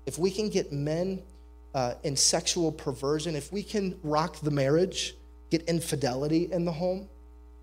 [0.06, 1.22] if we can get men
[1.74, 5.16] uh, in sexual perversion, if we can rock the marriage,
[5.50, 7.08] get infidelity in the home,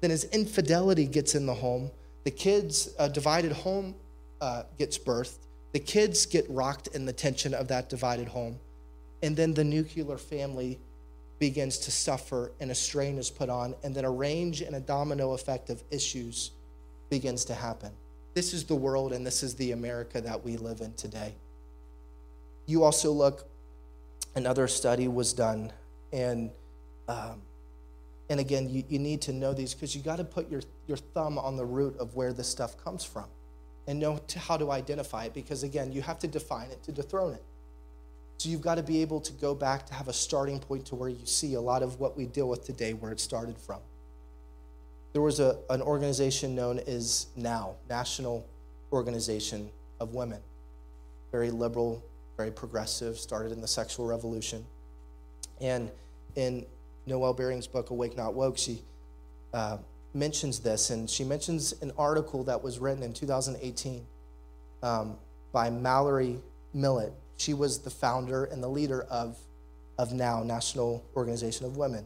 [0.00, 1.90] then as infidelity gets in the home,
[2.24, 3.94] the kids' uh, divided home
[4.40, 5.38] uh, gets birthed,
[5.72, 8.58] the kids get rocked in the tension of that divided home,
[9.22, 10.78] and then the nuclear family
[11.38, 14.80] begins to suffer and a strain is put on, and then a range and a
[14.80, 16.52] domino effect of issues
[17.10, 17.90] begins to happen.
[18.34, 21.34] This is the world and this is the America that we live in today.
[22.66, 23.48] You also look,
[24.34, 25.72] another study was done,
[26.12, 26.50] and
[27.08, 27.42] um,
[28.28, 30.96] and again, you, you need to know these because you got to put your, your
[30.96, 33.26] thumb on the root of where this stuff comes from
[33.86, 36.92] and know to how to identify it because, again, you have to define it to
[36.92, 37.42] dethrone it.
[38.38, 40.94] So you've got to be able to go back to have a starting point to
[40.94, 43.80] where you see a lot of what we deal with today, where it started from.
[45.12, 48.46] There was a, an organization known as NOW, National
[48.92, 50.40] Organization of Women.
[51.32, 52.04] Very liberal,
[52.36, 54.66] very progressive, started in the sexual revolution.
[55.60, 55.90] And
[56.34, 56.66] in
[57.06, 58.82] Noelle Mering's book, Awake Not Woke, she
[59.54, 59.78] uh,
[60.12, 64.06] mentions this, and she mentions an article that was written in 2018
[64.82, 65.16] um,
[65.52, 66.38] by Mallory
[66.74, 67.14] Millett.
[67.36, 69.36] She was the founder and the leader of,
[69.98, 72.04] of NOW, National Organization of Women.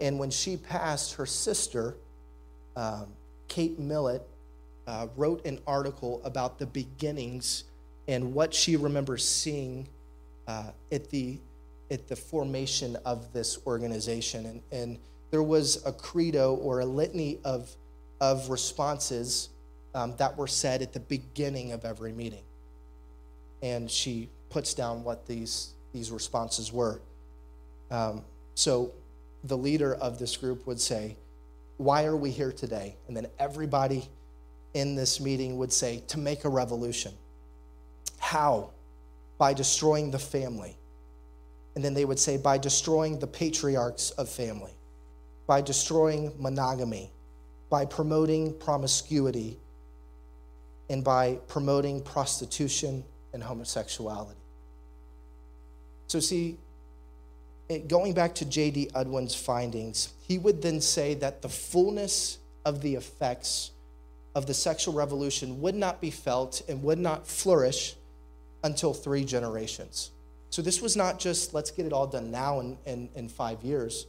[0.00, 1.96] And when she passed, her sister,
[2.76, 3.08] um,
[3.48, 4.26] Kate Millett,
[4.86, 7.64] uh, wrote an article about the beginnings
[8.06, 9.88] and what she remembers seeing
[10.46, 11.38] uh, at the
[11.90, 14.46] at the formation of this organization.
[14.46, 14.98] And, and
[15.30, 17.74] there was a credo or a litany of,
[18.20, 19.50] of responses
[19.94, 22.42] um, that were said at the beginning of every meeting.
[23.62, 27.00] And she puts down what these, these responses were.
[27.90, 28.22] Um,
[28.54, 28.92] so
[29.42, 31.16] the leader of this group would say,
[31.76, 32.96] Why are we here today?
[33.08, 34.08] And then everybody
[34.72, 37.12] in this meeting would say, To make a revolution.
[38.18, 38.70] How?
[39.38, 40.78] By destroying the family
[41.74, 44.74] and then they would say, by destroying the patriarchs of family,
[45.46, 47.10] by destroying monogamy,
[47.68, 49.58] by promoting promiscuity,
[50.88, 53.02] and by promoting prostitution
[53.32, 54.43] and homosexuality.
[56.14, 56.58] So, see,
[57.68, 58.90] eh, going back to J.D.
[58.94, 63.72] Unwin's findings, he would then say that the fullness of the effects
[64.36, 67.96] of the sexual revolution would not be felt and would not flourish
[68.62, 70.12] until three generations.
[70.50, 73.64] So this was not just let's get it all done now in, in, in five
[73.64, 74.06] years.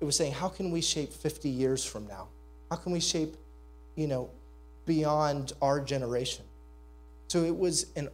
[0.00, 2.26] It was saying, how can we shape 50 years from now?
[2.68, 3.36] How can we shape,
[3.94, 4.28] you know,
[4.86, 6.44] beyond our generation?
[7.28, 8.08] So it was an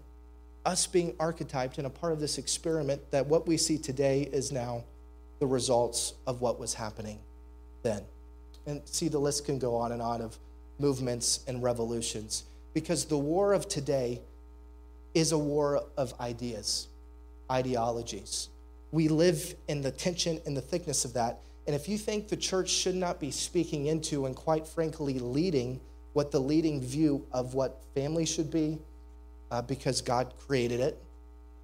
[0.64, 4.52] us being archetyped and a part of this experiment that what we see today is
[4.52, 4.84] now
[5.38, 7.18] the results of what was happening
[7.82, 8.02] then.
[8.66, 10.38] And see, the list can go on and on of
[10.78, 12.44] movements and revolutions
[12.74, 14.20] because the war of today
[15.14, 16.88] is a war of ideas
[17.50, 18.48] ideologies.
[18.92, 21.40] We live in the tension and the thickness of that.
[21.66, 25.80] And if you think the church should not be speaking into and, quite frankly, leading
[26.12, 28.78] what the leading view of what family should be,
[29.50, 31.02] uh, because God created it,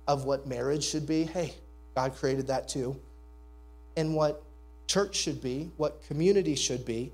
[0.07, 1.55] of what marriage should be, hey,
[1.95, 2.99] God created that too,
[3.97, 4.43] and what
[4.87, 7.13] church should be, what community should be.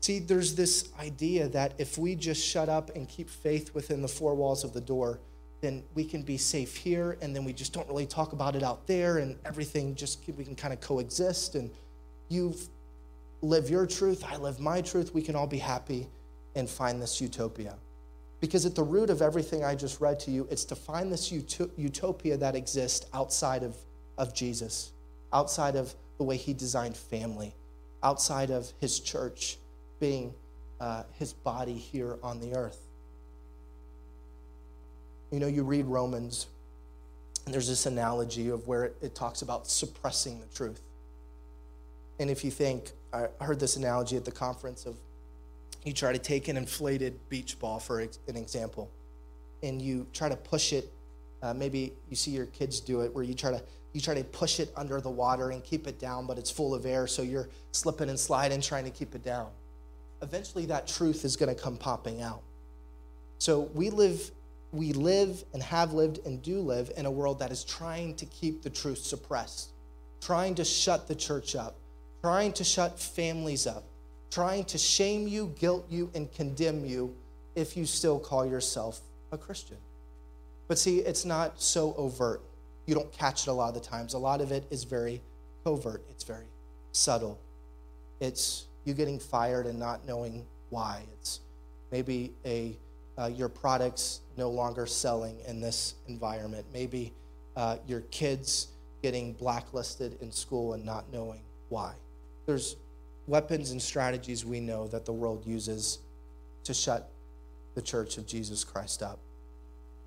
[0.00, 4.08] See, there's this idea that if we just shut up and keep faith within the
[4.08, 5.20] four walls of the door,
[5.60, 8.62] then we can be safe here and then we just don't really talk about it
[8.62, 11.70] out there and everything just we can kind of coexist and
[12.28, 12.54] you
[13.42, 16.08] live your truth i live my truth we can all be happy
[16.54, 17.74] and find this utopia
[18.40, 21.32] because at the root of everything i just read to you it's to find this
[21.32, 23.76] utopia that exists outside of,
[24.16, 24.92] of jesus
[25.32, 27.54] outside of the way he designed family
[28.02, 29.58] outside of his church
[30.00, 30.32] being
[30.80, 32.88] uh, his body here on the earth
[35.30, 36.46] you know, you read Romans,
[37.44, 40.80] and there's this analogy of where it, it talks about suppressing the truth.
[42.18, 44.96] And if you think, I heard this analogy at the conference of
[45.88, 48.90] you try to take an inflated beach ball, for an example,
[49.62, 50.92] and you try to push it.
[51.42, 53.62] Uh, maybe you see your kids do it, where you try to
[53.94, 56.74] you try to push it under the water and keep it down, but it's full
[56.74, 59.48] of air, so you're slipping and sliding trying to keep it down.
[60.20, 62.42] Eventually, that truth is going to come popping out.
[63.38, 64.30] So we live
[64.72, 68.26] we live and have lived and do live in a world that is trying to
[68.26, 69.70] keep the truth suppressed,
[70.20, 71.76] trying to shut the church up,
[72.20, 73.84] trying to shut families up,
[74.30, 77.14] trying to shame you, guilt you, and condemn you
[77.54, 79.00] if you still call yourself
[79.32, 79.76] a Christian.
[80.68, 82.42] But see, it's not so overt.
[82.86, 84.14] You don't catch it a lot of the times.
[84.14, 85.20] A lot of it is very
[85.64, 86.46] covert, it's very
[86.92, 87.38] subtle.
[88.20, 91.02] It's you getting fired and not knowing why.
[91.18, 91.40] It's
[91.90, 92.76] maybe a
[93.18, 96.64] uh, your products no longer selling in this environment.
[96.72, 97.12] Maybe
[97.56, 98.68] uh, your kids
[99.02, 101.94] getting blacklisted in school and not knowing why.
[102.46, 102.76] There's
[103.28, 105.98] weapons and strategies we know that the world uses
[106.64, 107.10] to shut
[107.74, 109.18] the church of Jesus Christ up.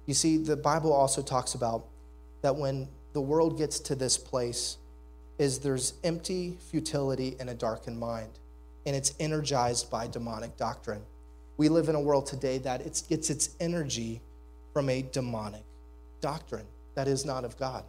[0.08, 1.86] You see, the Bible also talks about
[2.42, 4.78] that when the world gets to this place,
[5.38, 8.30] is there's empty futility and a darkened mind,
[8.86, 11.02] and it's energized by demonic doctrine
[11.58, 14.22] We live in a world today that it gets its energy
[14.74, 15.64] from a demonic
[16.20, 16.66] doctrine
[16.96, 17.84] that is not of God.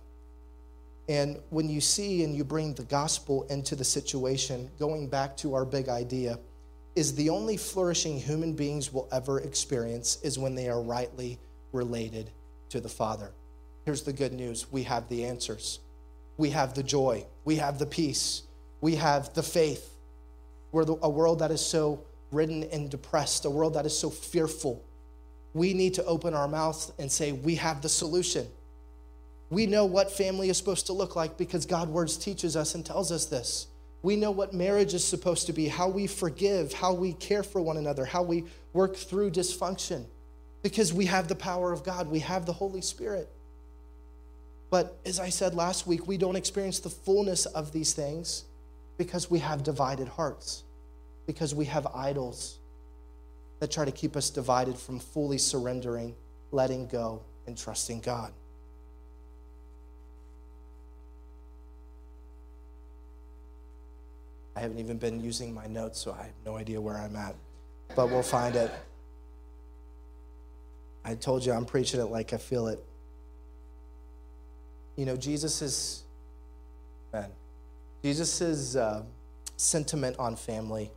[1.08, 5.54] And when you see and you bring the gospel into the situation, going back to
[5.54, 6.38] our big idea,
[6.94, 11.38] is the only flourishing human beings will ever experience is when they are rightly
[11.72, 12.30] related
[12.68, 13.32] to the Father.
[13.84, 15.80] Here's the good news we have the answers.
[16.36, 17.26] We have the joy.
[17.44, 18.42] We have the peace.
[18.80, 19.96] We have the faith.
[20.70, 24.82] We're a world that is so ridden and depressed, a world that is so fearful.
[25.54, 28.46] We need to open our mouths and say, We have the solution.
[29.52, 32.86] We know what family is supposed to look like because God words teaches us and
[32.86, 33.66] tells us this.
[34.02, 37.60] We know what marriage is supposed to be, how we forgive, how we care for
[37.60, 40.06] one another, how we work through dysfunction
[40.62, 43.28] because we have the power of God, we have the Holy Spirit.
[44.70, 48.44] But as I said last week, we don't experience the fullness of these things
[48.96, 50.62] because we have divided hearts,
[51.26, 52.58] because we have idols
[53.60, 56.14] that try to keep us divided from fully surrendering,
[56.52, 58.32] letting go, and trusting God.
[64.54, 67.34] I haven't even been using my notes, so I have no idea where I'm at,
[67.96, 68.70] but we'll find it.
[71.04, 72.82] I told you I'm preaching it like I feel it.
[74.96, 76.02] You know, Jesus is,
[77.12, 77.30] man,
[78.02, 79.02] Jesus' uh,
[79.56, 80.90] sentiment on family,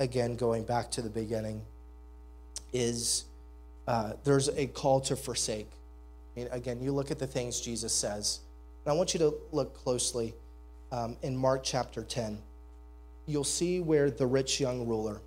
[0.00, 1.62] again, going back to the beginning,
[2.72, 3.24] is
[3.86, 5.70] uh, there's a call to forsake.
[6.34, 8.40] I mean, again, you look at the things Jesus says,
[8.84, 10.34] and I want you to look closely
[10.92, 12.38] um, in Mark chapter 10.
[13.26, 15.20] You'll see where the rich young ruler,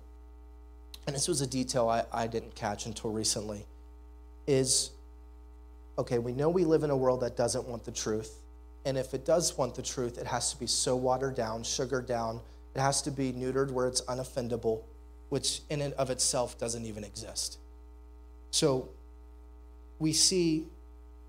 [1.06, 3.66] and this was a detail I, I didn't catch until recently,
[4.46, 4.92] is
[5.98, 8.40] okay, we know we live in a world that doesn't want the truth.
[8.84, 12.06] And if it does want the truth, it has to be so watered down, sugared
[12.06, 12.40] down.
[12.74, 14.82] It has to be neutered where it's unoffendable,
[15.30, 17.58] which in and of itself doesn't even exist.
[18.50, 18.88] So
[19.98, 20.66] we see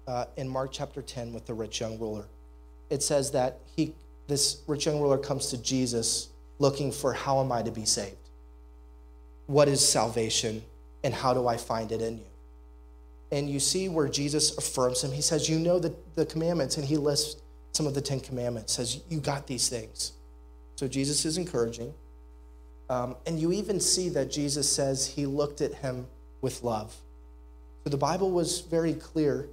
[0.08, 2.26] uh, in Mark chapter 10 with the rich young ruler,
[2.90, 3.96] it says that he,
[4.28, 8.16] this rich young ruler comes to Jesus looking for how am I to be saved?
[9.48, 10.62] What is salvation
[11.04, 12.26] and how do I find it in you?
[13.32, 15.12] And you see where Jesus affirms him.
[15.12, 17.42] He says, You know the, the commandments, and he lists
[17.74, 20.14] some of the Ten Commandments, says, You got these things.
[20.76, 21.94] So Jesus is encouraging.
[22.90, 26.08] Um, and you even see that Jesus says he looked at him
[26.42, 26.96] with love.
[27.84, 29.50] So the Bible was very clear,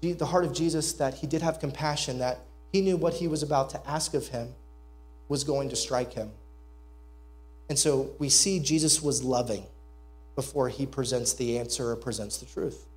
[0.00, 2.40] the heart of Jesus, that he did have compassion, that
[2.74, 4.52] he knew what he was about to ask of him
[5.28, 6.32] was going to strike him.
[7.68, 9.64] And so we see Jesus was loving
[10.34, 12.88] before he presents the answer or presents the truth.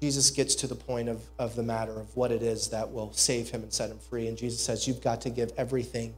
[0.00, 3.12] Jesus gets to the point of, of the matter of what it is that will
[3.12, 4.26] save him and set him free.
[4.26, 6.14] And Jesus says, You've got to give everything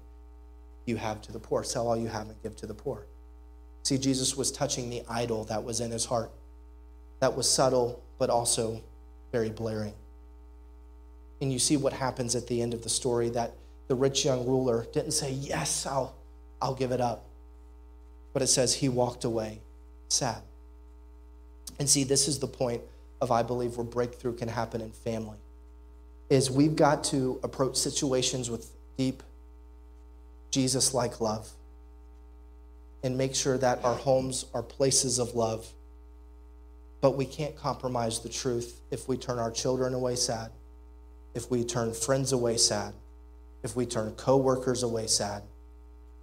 [0.85, 1.65] you have to the poor.
[1.65, 3.05] Sell all you have and give to the poor.
[3.83, 6.31] See, Jesus was touching the idol that was in his heart,
[7.19, 8.81] that was subtle, but also
[9.33, 9.95] very blaring.
[11.41, 13.55] And you see what happens at the end of the story that
[13.89, 16.15] the rich young ruler didn't say, Yes, I'll,
[16.61, 17.25] I'll give it up.
[18.33, 19.61] But it says he walked away
[20.09, 20.43] sad.
[21.79, 22.83] And see, this is the point
[23.21, 25.39] of I believe where breakthrough can happen in family.
[26.29, 29.23] Is we've got to approach situations with deep
[30.51, 31.51] Jesus like love
[33.03, 35.67] and make sure that our homes are places of love.
[37.01, 40.51] But we can't compromise the truth if we turn our children away sad,
[41.37, 42.95] if we turn friends away sad,
[43.63, 45.43] if we turn coworkers away sad.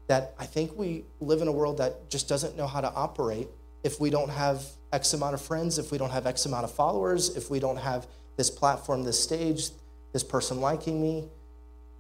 [0.08, 3.48] That I think we live in a world that just doesn't know how to operate
[3.84, 6.72] if we don't have X amount of friends, if we don't have X amount of
[6.72, 8.08] followers, if we don't have
[8.38, 9.70] this platform, this stage,
[10.14, 11.30] this person liking me.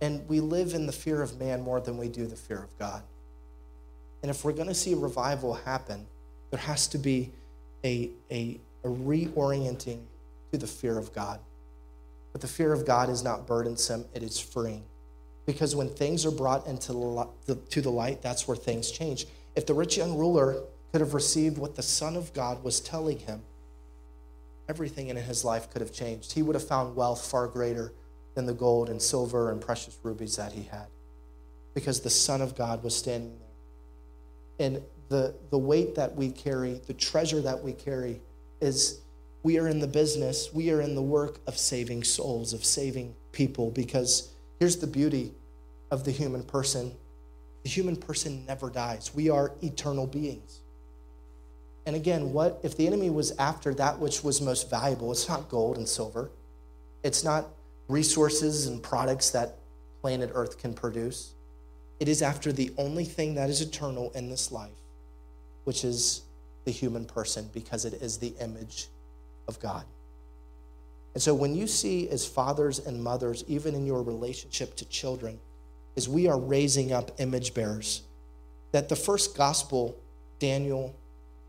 [0.01, 2.78] And we live in the fear of man more than we do the fear of
[2.80, 3.03] God.
[4.22, 6.07] And if we're going to see a revival happen,
[6.49, 7.32] there has to be
[7.86, 10.01] a, a, a reorienting
[10.51, 11.39] to the fear of God.
[12.34, 14.84] But the fear of God is not burdensome, it is freeing.
[15.46, 16.94] Because when things are brought into
[17.46, 19.28] the, to the light, that's where things change.
[19.56, 23.20] If the rich young ruler could have received what the Son of God was telling
[23.20, 23.42] him,
[24.68, 26.34] everything in his life could have changed.
[26.34, 27.94] He would have found wealth far greater
[28.36, 30.88] than the gold and silver and precious rubies that he had
[31.74, 34.68] because the Son of God was standing there.
[34.68, 38.22] And the, the weight that we carry, the treasure that we carry,
[38.62, 39.02] is
[39.44, 43.16] we are in the business, we are in the work of saving souls, of saving
[43.34, 45.34] people, because here's the beauty
[45.91, 46.94] of the human person
[47.64, 50.62] the human person never dies, we are eternal beings.
[51.86, 55.12] And again, what if the enemy was after that which was most valuable?
[55.12, 56.32] It's not gold and silver.
[57.04, 57.48] It's not
[57.89, 59.58] resources and products that
[60.02, 61.34] planet Earth can produce.
[62.00, 64.72] It is after the only thing that is eternal in this life.
[65.66, 66.24] which is
[66.66, 68.89] the human person because it is the image
[69.48, 69.86] of God.
[71.14, 75.39] And so when you see as fathers and mothers, even in your relationship to children,
[75.96, 78.02] as we are raising up image bearers,
[78.72, 79.96] that the first gospel,
[80.39, 80.96] Daniel,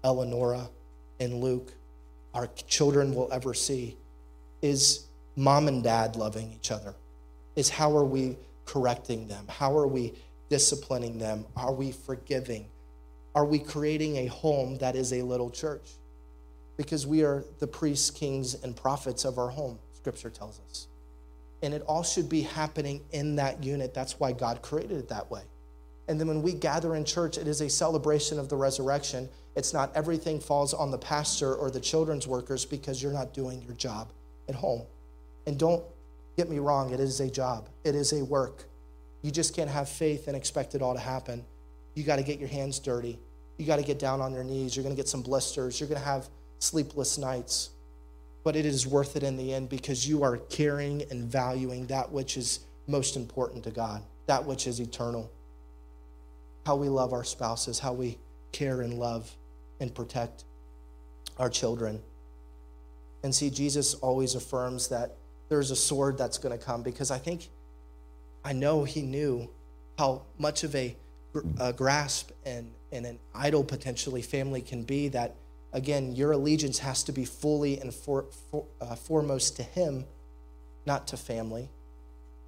[0.04, 0.68] Eleonora,
[1.18, 1.72] and Luke,
[2.34, 3.96] our children will ever see,
[4.60, 6.94] is mom and dad loving each other.
[7.56, 8.36] Is how are we
[8.66, 9.46] correcting them?
[9.48, 10.12] How are we
[10.50, 11.46] disciplining them?
[11.56, 12.66] Are we forgiving?
[13.34, 15.92] Are we creating a home that is a little church?
[16.76, 20.88] Because we are the priests, kings, and prophets of our home, scripture tells us.
[21.62, 23.94] And it all should be happening in that unit.
[23.94, 25.42] That's why God created it that way.
[26.08, 29.28] And then when we gather in church, it is a celebration of the resurrection.
[29.56, 33.62] It's not everything falls on the pastor or the children's workers because you're not doing
[33.62, 34.12] your job
[34.48, 34.82] at home.
[35.46, 35.82] And don't
[36.36, 38.64] get me wrong, it is a job, it is a work.
[39.22, 41.44] You just can't have faith and expect it all to happen.
[41.94, 43.18] You got to get your hands dirty.
[43.56, 44.76] You got to get down on your knees.
[44.76, 45.80] You're going to get some blisters.
[45.80, 46.28] You're going to have
[46.58, 47.70] sleepless nights.
[48.42, 52.10] But it is worth it in the end because you are caring and valuing that
[52.12, 55.30] which is most important to God, that which is eternal.
[56.66, 58.18] How we love our spouses, how we
[58.52, 59.34] care and love
[59.80, 60.44] and protect
[61.38, 62.00] our children.
[63.22, 65.16] And see, Jesus always affirms that
[65.48, 67.48] there's a sword that's going to come because I think,
[68.44, 69.48] I know he knew
[69.98, 70.96] how much of a,
[71.58, 75.34] a grasp and, and an idol potentially family can be that,
[75.74, 80.06] again, your allegiance has to be fully and for, for, uh, foremost to him,
[80.86, 81.68] not to family,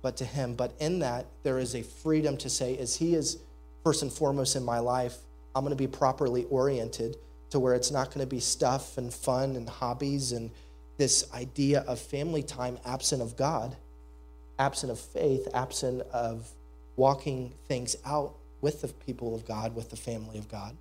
[0.01, 0.55] but to him.
[0.55, 3.39] But in that, there is a freedom to say, as he is
[3.85, 5.17] first and foremost in my life,
[5.55, 7.17] I'm going to be properly oriented
[7.51, 10.51] to where it's not going to be stuff and fun and hobbies and
[10.97, 13.77] this idea of family time absent of God,
[14.59, 16.49] absent of faith, absent of
[16.97, 20.77] walking things out with the people of God, with the family of God.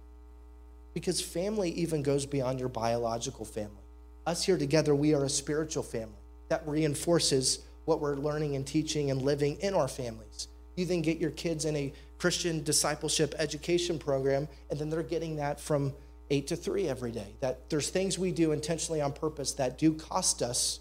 [0.95, 3.83] Because family even goes beyond your biological family.
[4.25, 6.15] Us here together, we are a spiritual family
[6.49, 10.47] that reinforces what we're learning and teaching and living in our families.
[10.75, 15.35] You then get your kids in a Christian discipleship education program, and then they're getting
[15.35, 15.93] that from
[16.31, 17.35] eight to three every day.
[17.41, 20.79] That there's things we do intentionally on purpose that do cost us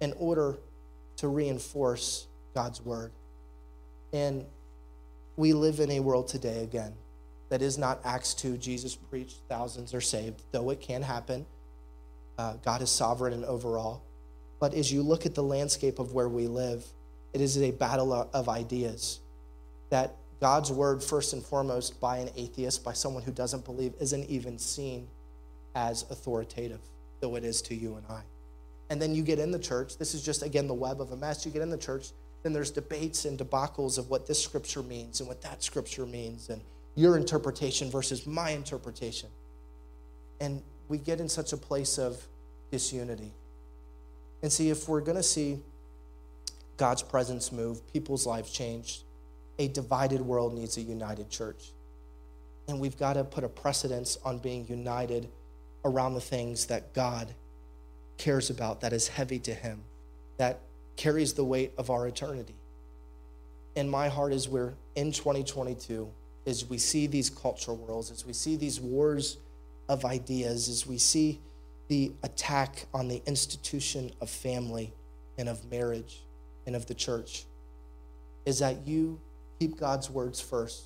[0.00, 0.58] in order
[1.18, 3.12] to reinforce God's word.
[4.12, 4.44] And
[5.36, 6.94] we live in a world today, again,
[7.48, 11.46] that is not Acts 2, Jesus preached, thousands are saved, though it can happen.
[12.36, 14.02] Uh, God is sovereign and overall.
[14.60, 16.84] But as you look at the landscape of where we live,
[17.32, 19.20] it is a battle of ideas
[19.90, 24.24] that God's word, first and foremost, by an atheist, by someone who doesn't believe, isn't
[24.28, 25.08] even seen
[25.74, 26.80] as authoritative,
[27.20, 28.22] though it is to you and I.
[28.90, 29.98] And then you get in the church.
[29.98, 31.44] This is just, again, the web of a mess.
[31.44, 32.08] You get in the church,
[32.42, 36.48] then there's debates and debacles of what this scripture means and what that scripture means,
[36.48, 36.62] and
[36.94, 39.28] your interpretation versus my interpretation.
[40.40, 42.22] And we get in such a place of
[42.70, 43.32] disunity.
[44.42, 45.58] And see, if we're going to see
[46.76, 49.02] God's presence move, people's lives change,
[49.58, 51.72] a divided world needs a united church.
[52.68, 55.28] And we've got to put a precedence on being united
[55.84, 57.34] around the things that God
[58.18, 59.82] cares about, that is heavy to Him,
[60.36, 60.60] that
[60.96, 62.54] carries the weight of our eternity.
[63.76, 66.10] And my heart is we're in 2022,
[66.46, 69.38] as we see these cultural wars, as we see these wars
[69.88, 71.40] of ideas, as we see
[71.88, 74.92] the attack on the institution of family
[75.38, 76.22] and of marriage
[76.66, 77.44] and of the church,
[78.44, 79.20] is that you
[79.58, 80.84] keep God's words first.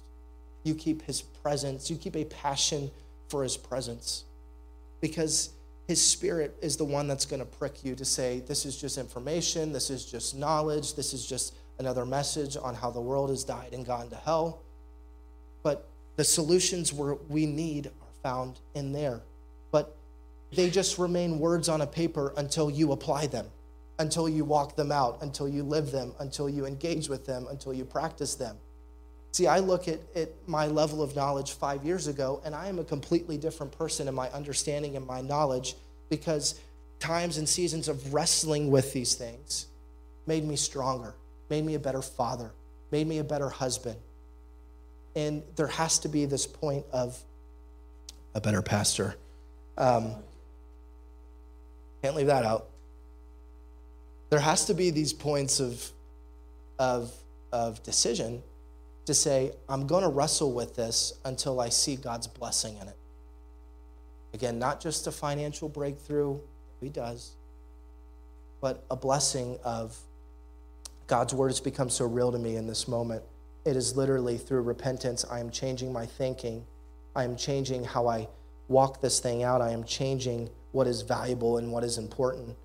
[0.64, 1.90] You keep his presence.
[1.90, 2.90] You keep a passion
[3.28, 4.24] for his presence
[5.00, 5.50] because
[5.88, 8.98] his spirit is the one that's going to prick you to say, This is just
[8.98, 9.72] information.
[9.72, 10.94] This is just knowledge.
[10.94, 14.62] This is just another message on how the world has died and gone to hell.
[15.62, 19.22] But the solutions we need are found in there.
[19.70, 19.96] But
[20.52, 23.46] they just remain words on a paper until you apply them
[23.98, 27.72] until you walk them out, until you live them, until you engage with them, until
[27.72, 28.56] you practice them.
[29.32, 32.78] See, I look at, at my level of knowledge five years ago, and I am
[32.78, 35.76] a completely different person in my understanding and my knowledge
[36.10, 36.60] because
[36.98, 39.68] times and seasons of wrestling with these things
[40.26, 41.14] made me stronger,
[41.48, 42.52] made me a better father,
[42.90, 43.96] made me a better husband.
[45.14, 47.18] And there has to be this point of
[48.34, 49.16] a better pastor.
[49.76, 50.14] Um,
[52.02, 52.68] can't leave that out
[54.32, 55.90] there has to be these points of,
[56.78, 57.12] of,
[57.52, 58.42] of decision
[59.04, 62.96] to say, I'm going to wrestle with this until I see God's blessing in it.
[64.32, 66.38] Again, not just a financial breakthrough,
[66.80, 67.32] He does,
[68.62, 69.98] but a blessing of
[71.08, 73.22] God's word has become so real to me in this moment.
[73.64, 76.66] It is literally through repentance, I am changing my thinking
[77.14, 78.28] I am changing how I
[78.68, 79.60] walk this thing out.
[79.60, 82.56] I am changing what is valuable and what is important.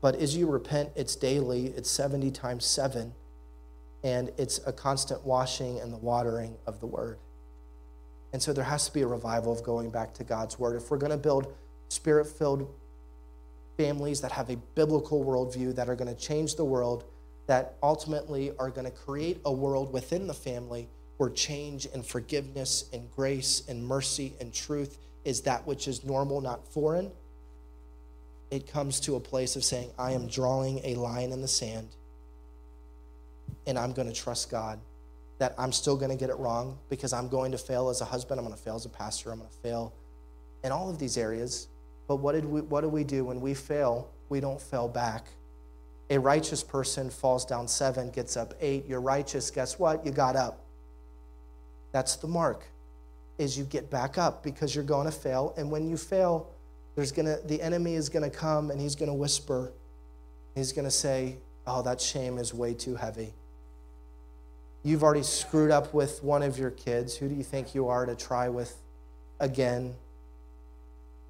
[0.00, 3.12] But as you repent, it's daily, it's 70 times 7,
[4.02, 7.18] and it's a constant washing and the watering of the word.
[8.32, 10.76] And so there has to be a revival of going back to God's word.
[10.76, 11.52] If we're going to build
[11.88, 12.72] spirit filled
[13.76, 17.04] families that have a biblical worldview, that are going to change the world,
[17.46, 22.88] that ultimately are going to create a world within the family where change and forgiveness
[22.92, 27.10] and grace and mercy and truth is that which is normal, not foreign,
[28.50, 31.88] it comes to a place of saying, I am drawing a line in the sand
[33.66, 34.80] and I'm going to trust God
[35.38, 38.04] that I'm still going to get it wrong because I'm going to fail as a
[38.04, 39.92] husband, I'm going to fail as a pastor, I'm going to fail
[40.62, 41.68] in all of these areas.
[42.06, 44.10] But what, did we, what do we do when we fail?
[44.28, 45.28] We don't fail back.
[46.10, 48.86] A righteous person falls down seven, gets up eight.
[48.86, 50.04] You're righteous, guess what?
[50.04, 50.64] You got up.
[51.92, 52.64] That's the mark,
[53.38, 55.54] is you get back up because you're going to fail.
[55.56, 56.50] And when you fail,
[56.96, 59.72] there's gonna the enemy is gonna come and he's gonna whisper.
[60.54, 63.32] He's gonna say, Oh, that shame is way too heavy.
[64.82, 67.16] You've already screwed up with one of your kids.
[67.16, 68.74] Who do you think you are to try with
[69.38, 69.94] again?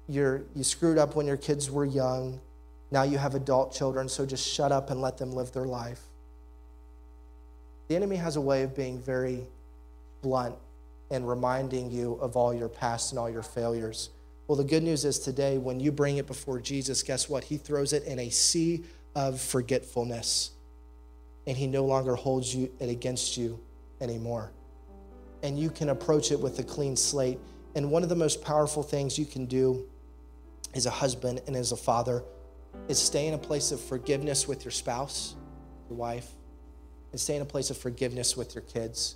[0.07, 2.39] You're, you screwed up when your kids were young.
[2.91, 6.01] Now you have adult children, so just shut up and let them live their life.
[7.87, 9.47] The enemy has a way of being very
[10.21, 10.55] blunt
[11.09, 14.09] and reminding you of all your past and all your failures.
[14.47, 17.45] Well, the good news is today, when you bring it before Jesus, guess what?
[17.45, 18.83] He throws it in a sea
[19.15, 20.51] of forgetfulness,
[21.47, 23.59] and He no longer holds you it against you
[24.01, 24.51] anymore.
[25.43, 27.39] And you can approach it with a clean slate.
[27.75, 29.85] And one of the most powerful things you can do
[30.75, 32.23] as a husband and as a father
[32.87, 35.35] is stay in a place of forgiveness with your spouse,
[35.89, 36.29] your wife,
[37.11, 39.15] and stay in a place of forgiveness with your kids.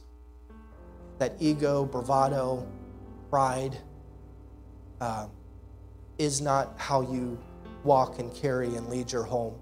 [1.19, 2.67] That ego, bravado,
[3.29, 3.77] pride,
[5.01, 5.29] um,
[6.17, 7.37] is not how you
[7.83, 9.55] walk and carry and lead your home,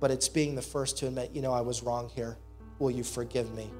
[0.00, 2.38] but it's being the first to admit, you know, I was wrong here.
[2.78, 3.70] Will you forgive me?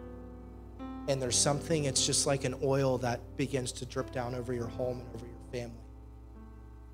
[1.09, 4.66] And there's something, it's just like an oil that begins to drip down over your
[4.66, 5.82] home and over your family.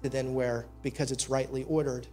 [0.03, 2.09] To then, where, because it's rightly ordered,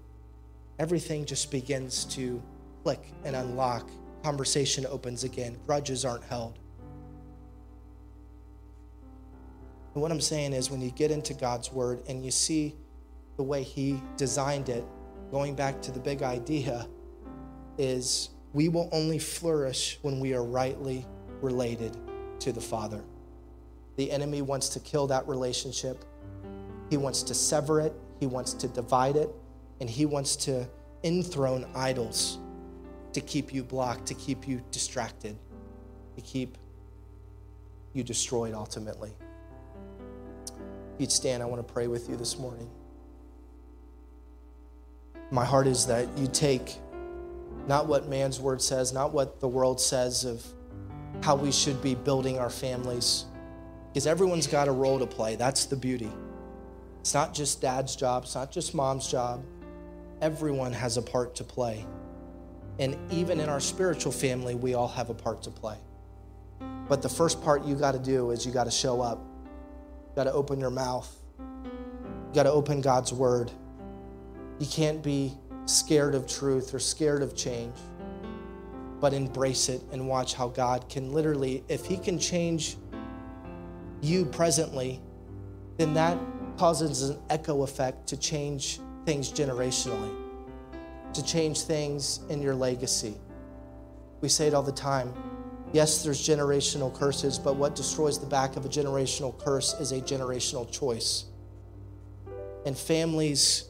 [0.80, 2.42] everything just begins to
[2.84, 3.90] click and unlock.
[4.24, 6.58] Conversation opens again, grudges aren't held.
[9.94, 12.76] And what I'm saying is, when you get into God's word and you see
[13.38, 14.86] the way He designed it,
[15.32, 16.88] going back to the big idea,
[17.78, 21.06] is we will only flourish when we are rightly
[21.42, 21.98] related
[22.40, 23.04] to the Father.
[23.96, 26.06] The enemy wants to kill that relationship,
[26.90, 29.30] he wants to sever it, he wants to divide it,
[29.80, 30.68] and he wants to
[31.04, 32.40] enthrone idols
[33.14, 35.38] to keep you blocked, to keep you distracted,
[36.16, 36.58] to keep
[37.94, 39.14] you destroyed ultimately
[40.94, 42.70] If you'd stand, I want to pray with you this morning.
[45.32, 46.78] My heart is that you take
[47.68, 50.46] not what man's word says, not what the world says of
[51.22, 53.26] how we should be building our families,
[53.88, 55.36] because everyone's got a role to play.
[55.36, 56.12] That's the beauty.
[57.00, 59.44] It's not just dad's job, it's not just mom's job.
[60.22, 61.86] Everyone has a part to play.
[62.80, 65.78] And even in our spiritual family, we all have a part to play.
[66.88, 69.20] But the first part you got to do is you got to show up
[70.10, 71.10] You got to open your mouth.
[71.40, 73.52] You got to open God's word.
[74.60, 75.34] You can't be
[75.66, 77.76] scared of truth or scared of change,
[79.00, 82.76] but embrace it and watch how God can literally, if He can change
[84.02, 85.02] you presently,
[85.78, 86.18] then that
[86.58, 88.80] causes an echo effect to change
[89.10, 90.14] things generationally,
[91.14, 93.16] to change things in your legacy.
[94.22, 95.12] We say it all the time
[95.72, 100.02] Yes, there's generational curses, but what destroys the back of a generational curse is a
[100.02, 101.26] generational choice.
[102.68, 103.70] And families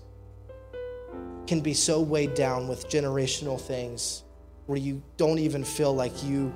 [1.48, 4.24] can be so weighed down with generational things
[4.66, 6.54] where you don't even feel like you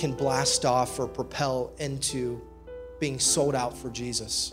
[0.00, 2.40] can blast off or propel into
[2.98, 4.52] being sold out for Jesus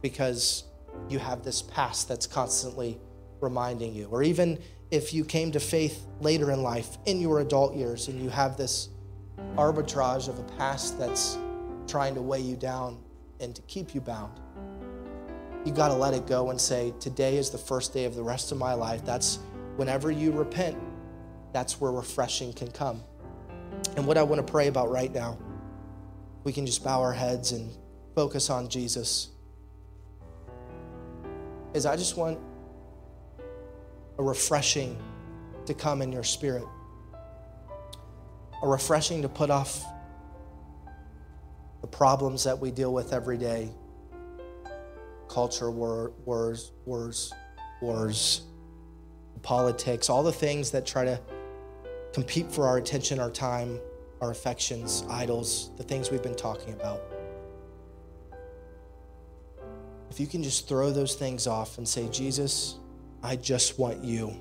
[0.00, 0.64] because
[1.08, 3.00] you have this past that's constantly
[3.40, 4.06] reminding you.
[4.06, 4.58] Or even
[4.90, 8.56] if you came to faith later in life in your adult years and you have
[8.56, 8.88] this
[9.56, 11.38] arbitrage of a past that's
[11.86, 12.98] trying to weigh you down
[13.40, 14.32] and to keep you bound.
[15.64, 18.22] You got to let it go and say, Today is the first day of the
[18.22, 19.04] rest of my life.
[19.04, 19.40] That's
[19.76, 20.76] whenever you repent,
[21.52, 23.02] that's where refreshing can come.
[23.96, 25.38] And what I want to pray about right now,
[26.44, 27.72] we can just bow our heads and
[28.14, 29.30] focus on Jesus,
[31.76, 32.38] is I just want
[34.18, 34.98] a refreshing
[35.66, 36.64] to come in your spirit
[38.62, 39.84] a refreshing to put off
[41.80, 43.70] the problems that we deal with every day
[45.28, 47.32] culture, war, wars, wars,
[47.82, 48.42] wars,
[49.42, 51.20] politics, all the things that try to
[52.12, 53.78] compete for our attention, our time,
[54.20, 57.02] our affections, idols, the things we've been talking about.
[60.10, 62.78] If you can just throw those things off and say, Jesus,
[63.22, 64.34] I just want you.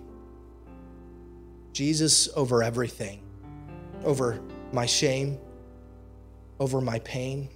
[1.74, 3.22] Jesus over everything,
[4.04, 4.40] over
[4.72, 5.38] my shame,
[6.60, 7.50] over my pain,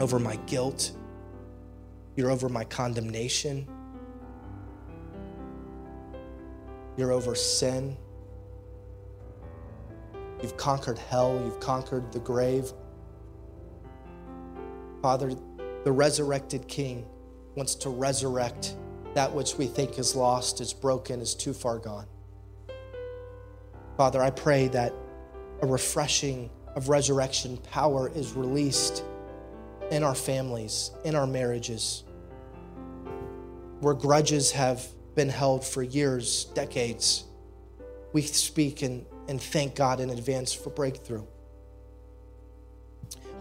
[0.00, 0.92] over my guilt.
[2.16, 3.68] You're over my condemnation.
[6.96, 7.96] You're over sin.
[10.42, 11.40] You've conquered hell.
[11.44, 12.72] You've conquered the grave.
[15.02, 15.32] Father,
[15.84, 17.06] the resurrected King
[17.54, 18.76] wants to resurrect
[19.14, 22.06] that which we think is lost, is broken, is too far gone.
[23.96, 24.92] Father, I pray that
[25.62, 29.02] a refreshing of resurrection power is released
[29.90, 32.04] in our families, in our marriages,
[33.80, 37.24] where grudges have been held for years, decades.
[38.12, 41.24] We speak and, and thank God in advance for breakthrough.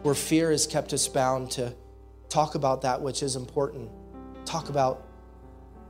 [0.01, 1.75] Where fear has kept us bound to
[2.29, 3.89] talk about that which is important,
[4.45, 5.03] talk about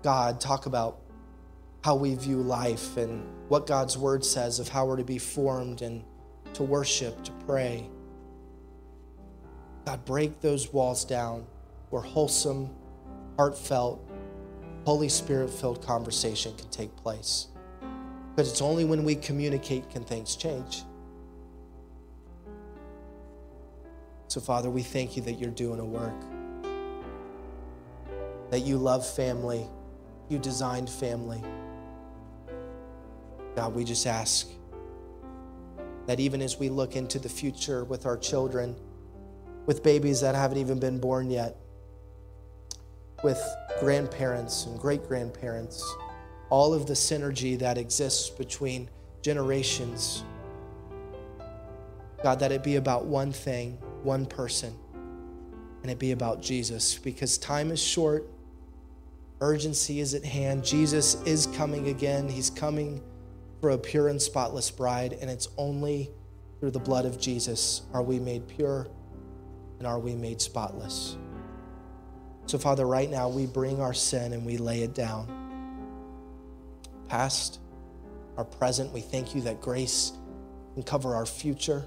[0.03, 0.99] God, talk about
[1.83, 5.81] how we view life and what God's word says of how we're to be formed
[5.81, 6.03] and
[6.53, 7.89] to worship, to pray.
[9.85, 11.45] God, break those walls down
[11.89, 12.69] where wholesome,
[13.37, 14.05] heartfelt,
[14.85, 17.47] Holy Spirit filled conversation can take place.
[18.35, 20.83] Because it's only when we communicate can things change.
[24.27, 26.13] So, Father, we thank you that you're doing a work,
[28.51, 29.65] that you love family,
[30.29, 31.41] you designed family.
[33.55, 34.47] God, we just ask
[36.07, 38.75] that even as we look into the future with our children,
[39.65, 41.57] with babies that haven't even been born yet,
[43.23, 43.41] with
[43.79, 45.83] grandparents and great grandparents,
[46.49, 48.89] all of the synergy that exists between
[49.21, 50.23] generations.
[52.23, 54.73] God, that it be about one thing, one person,
[55.83, 58.25] and it be about Jesus because time is short,
[59.41, 60.63] urgency is at hand.
[60.63, 62.29] Jesus is coming again.
[62.29, 63.03] He's coming
[63.59, 66.09] for a pure and spotless bride, and it's only
[66.59, 68.87] through the blood of Jesus are we made pure
[69.77, 71.17] and are we made spotless.
[72.45, 75.27] So, Father, right now we bring our sin and we lay it down.
[77.09, 77.59] Past,
[78.37, 80.13] our present, we thank you that grace
[80.73, 81.85] can cover our future,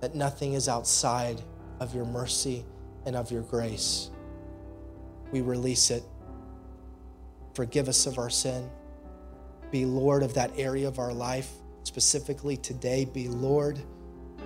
[0.00, 1.40] that nothing is outside
[1.80, 2.64] of your mercy
[3.06, 4.10] and of your grace.
[5.32, 6.02] We release it.
[7.54, 8.70] Forgive us of our sin
[9.70, 11.50] be Lord of that area of our life.
[11.84, 13.78] Specifically today, be Lord,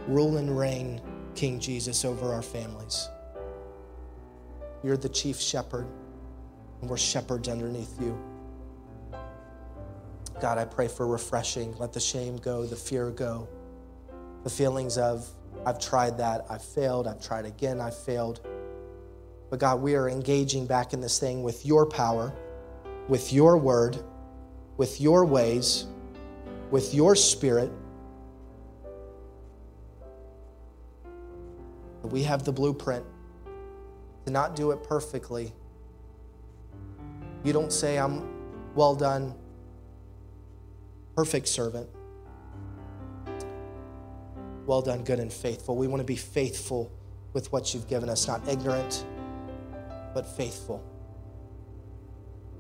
[0.07, 1.01] rule and reign,
[1.35, 3.09] King Jesus, over our families.
[4.83, 5.87] You're the chief shepherd,
[6.81, 8.19] and we're shepherds underneath you.
[10.41, 11.77] God, I pray for refreshing.
[11.79, 13.49] Let the shame go, the fear go,
[14.43, 15.29] the feelings of,
[15.65, 18.41] I've tried that, I've failed, I've tried again, I've failed.
[19.51, 22.33] But God, we are engaging back in this thing with your power,
[23.09, 24.03] with your word
[24.77, 25.87] with your ways,
[26.71, 27.71] with your spirit.
[32.03, 33.05] We have the blueprint
[34.27, 35.53] to not do it perfectly.
[37.45, 38.29] You don't say, I'm
[38.75, 39.35] well done,
[41.15, 41.89] perfect servant.
[44.67, 45.77] Well done, good and faithful.
[45.77, 46.93] We want to be faithful
[47.33, 49.05] with what you've given us, not ignorant,
[50.15, 50.85] but faithful.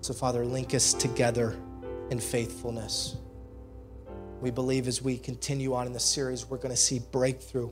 [0.00, 1.56] So, Father, link us together
[2.10, 3.16] in faithfulness.
[4.40, 7.70] We believe as we continue on in the series, we're going to see breakthrough.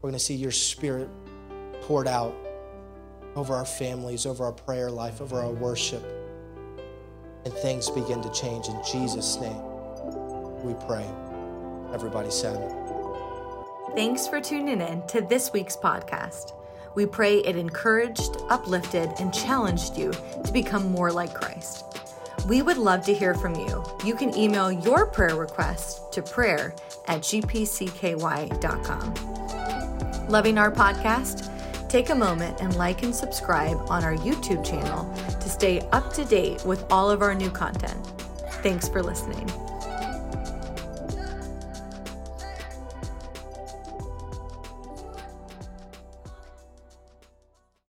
[0.00, 1.10] We're going to see your spirit
[1.82, 2.34] poured out
[3.34, 6.02] over our families, over our prayer life, over our worship.
[7.44, 8.68] And things begin to change.
[8.68, 9.60] In Jesus' name,
[10.64, 11.06] we pray.
[11.92, 12.85] Everybody said.
[13.96, 16.52] Thanks for tuning in to this week's podcast.
[16.94, 20.12] We pray it encouraged, uplifted, and challenged you
[20.44, 21.82] to become more like Christ.
[22.46, 23.82] We would love to hear from you.
[24.04, 26.74] You can email your prayer request to prayer
[27.08, 29.14] at gpcky.com.
[30.28, 31.50] Loving our podcast?
[31.88, 36.26] Take a moment and like and subscribe on our YouTube channel to stay up to
[36.26, 38.06] date with all of our new content.
[38.62, 39.50] Thanks for listening.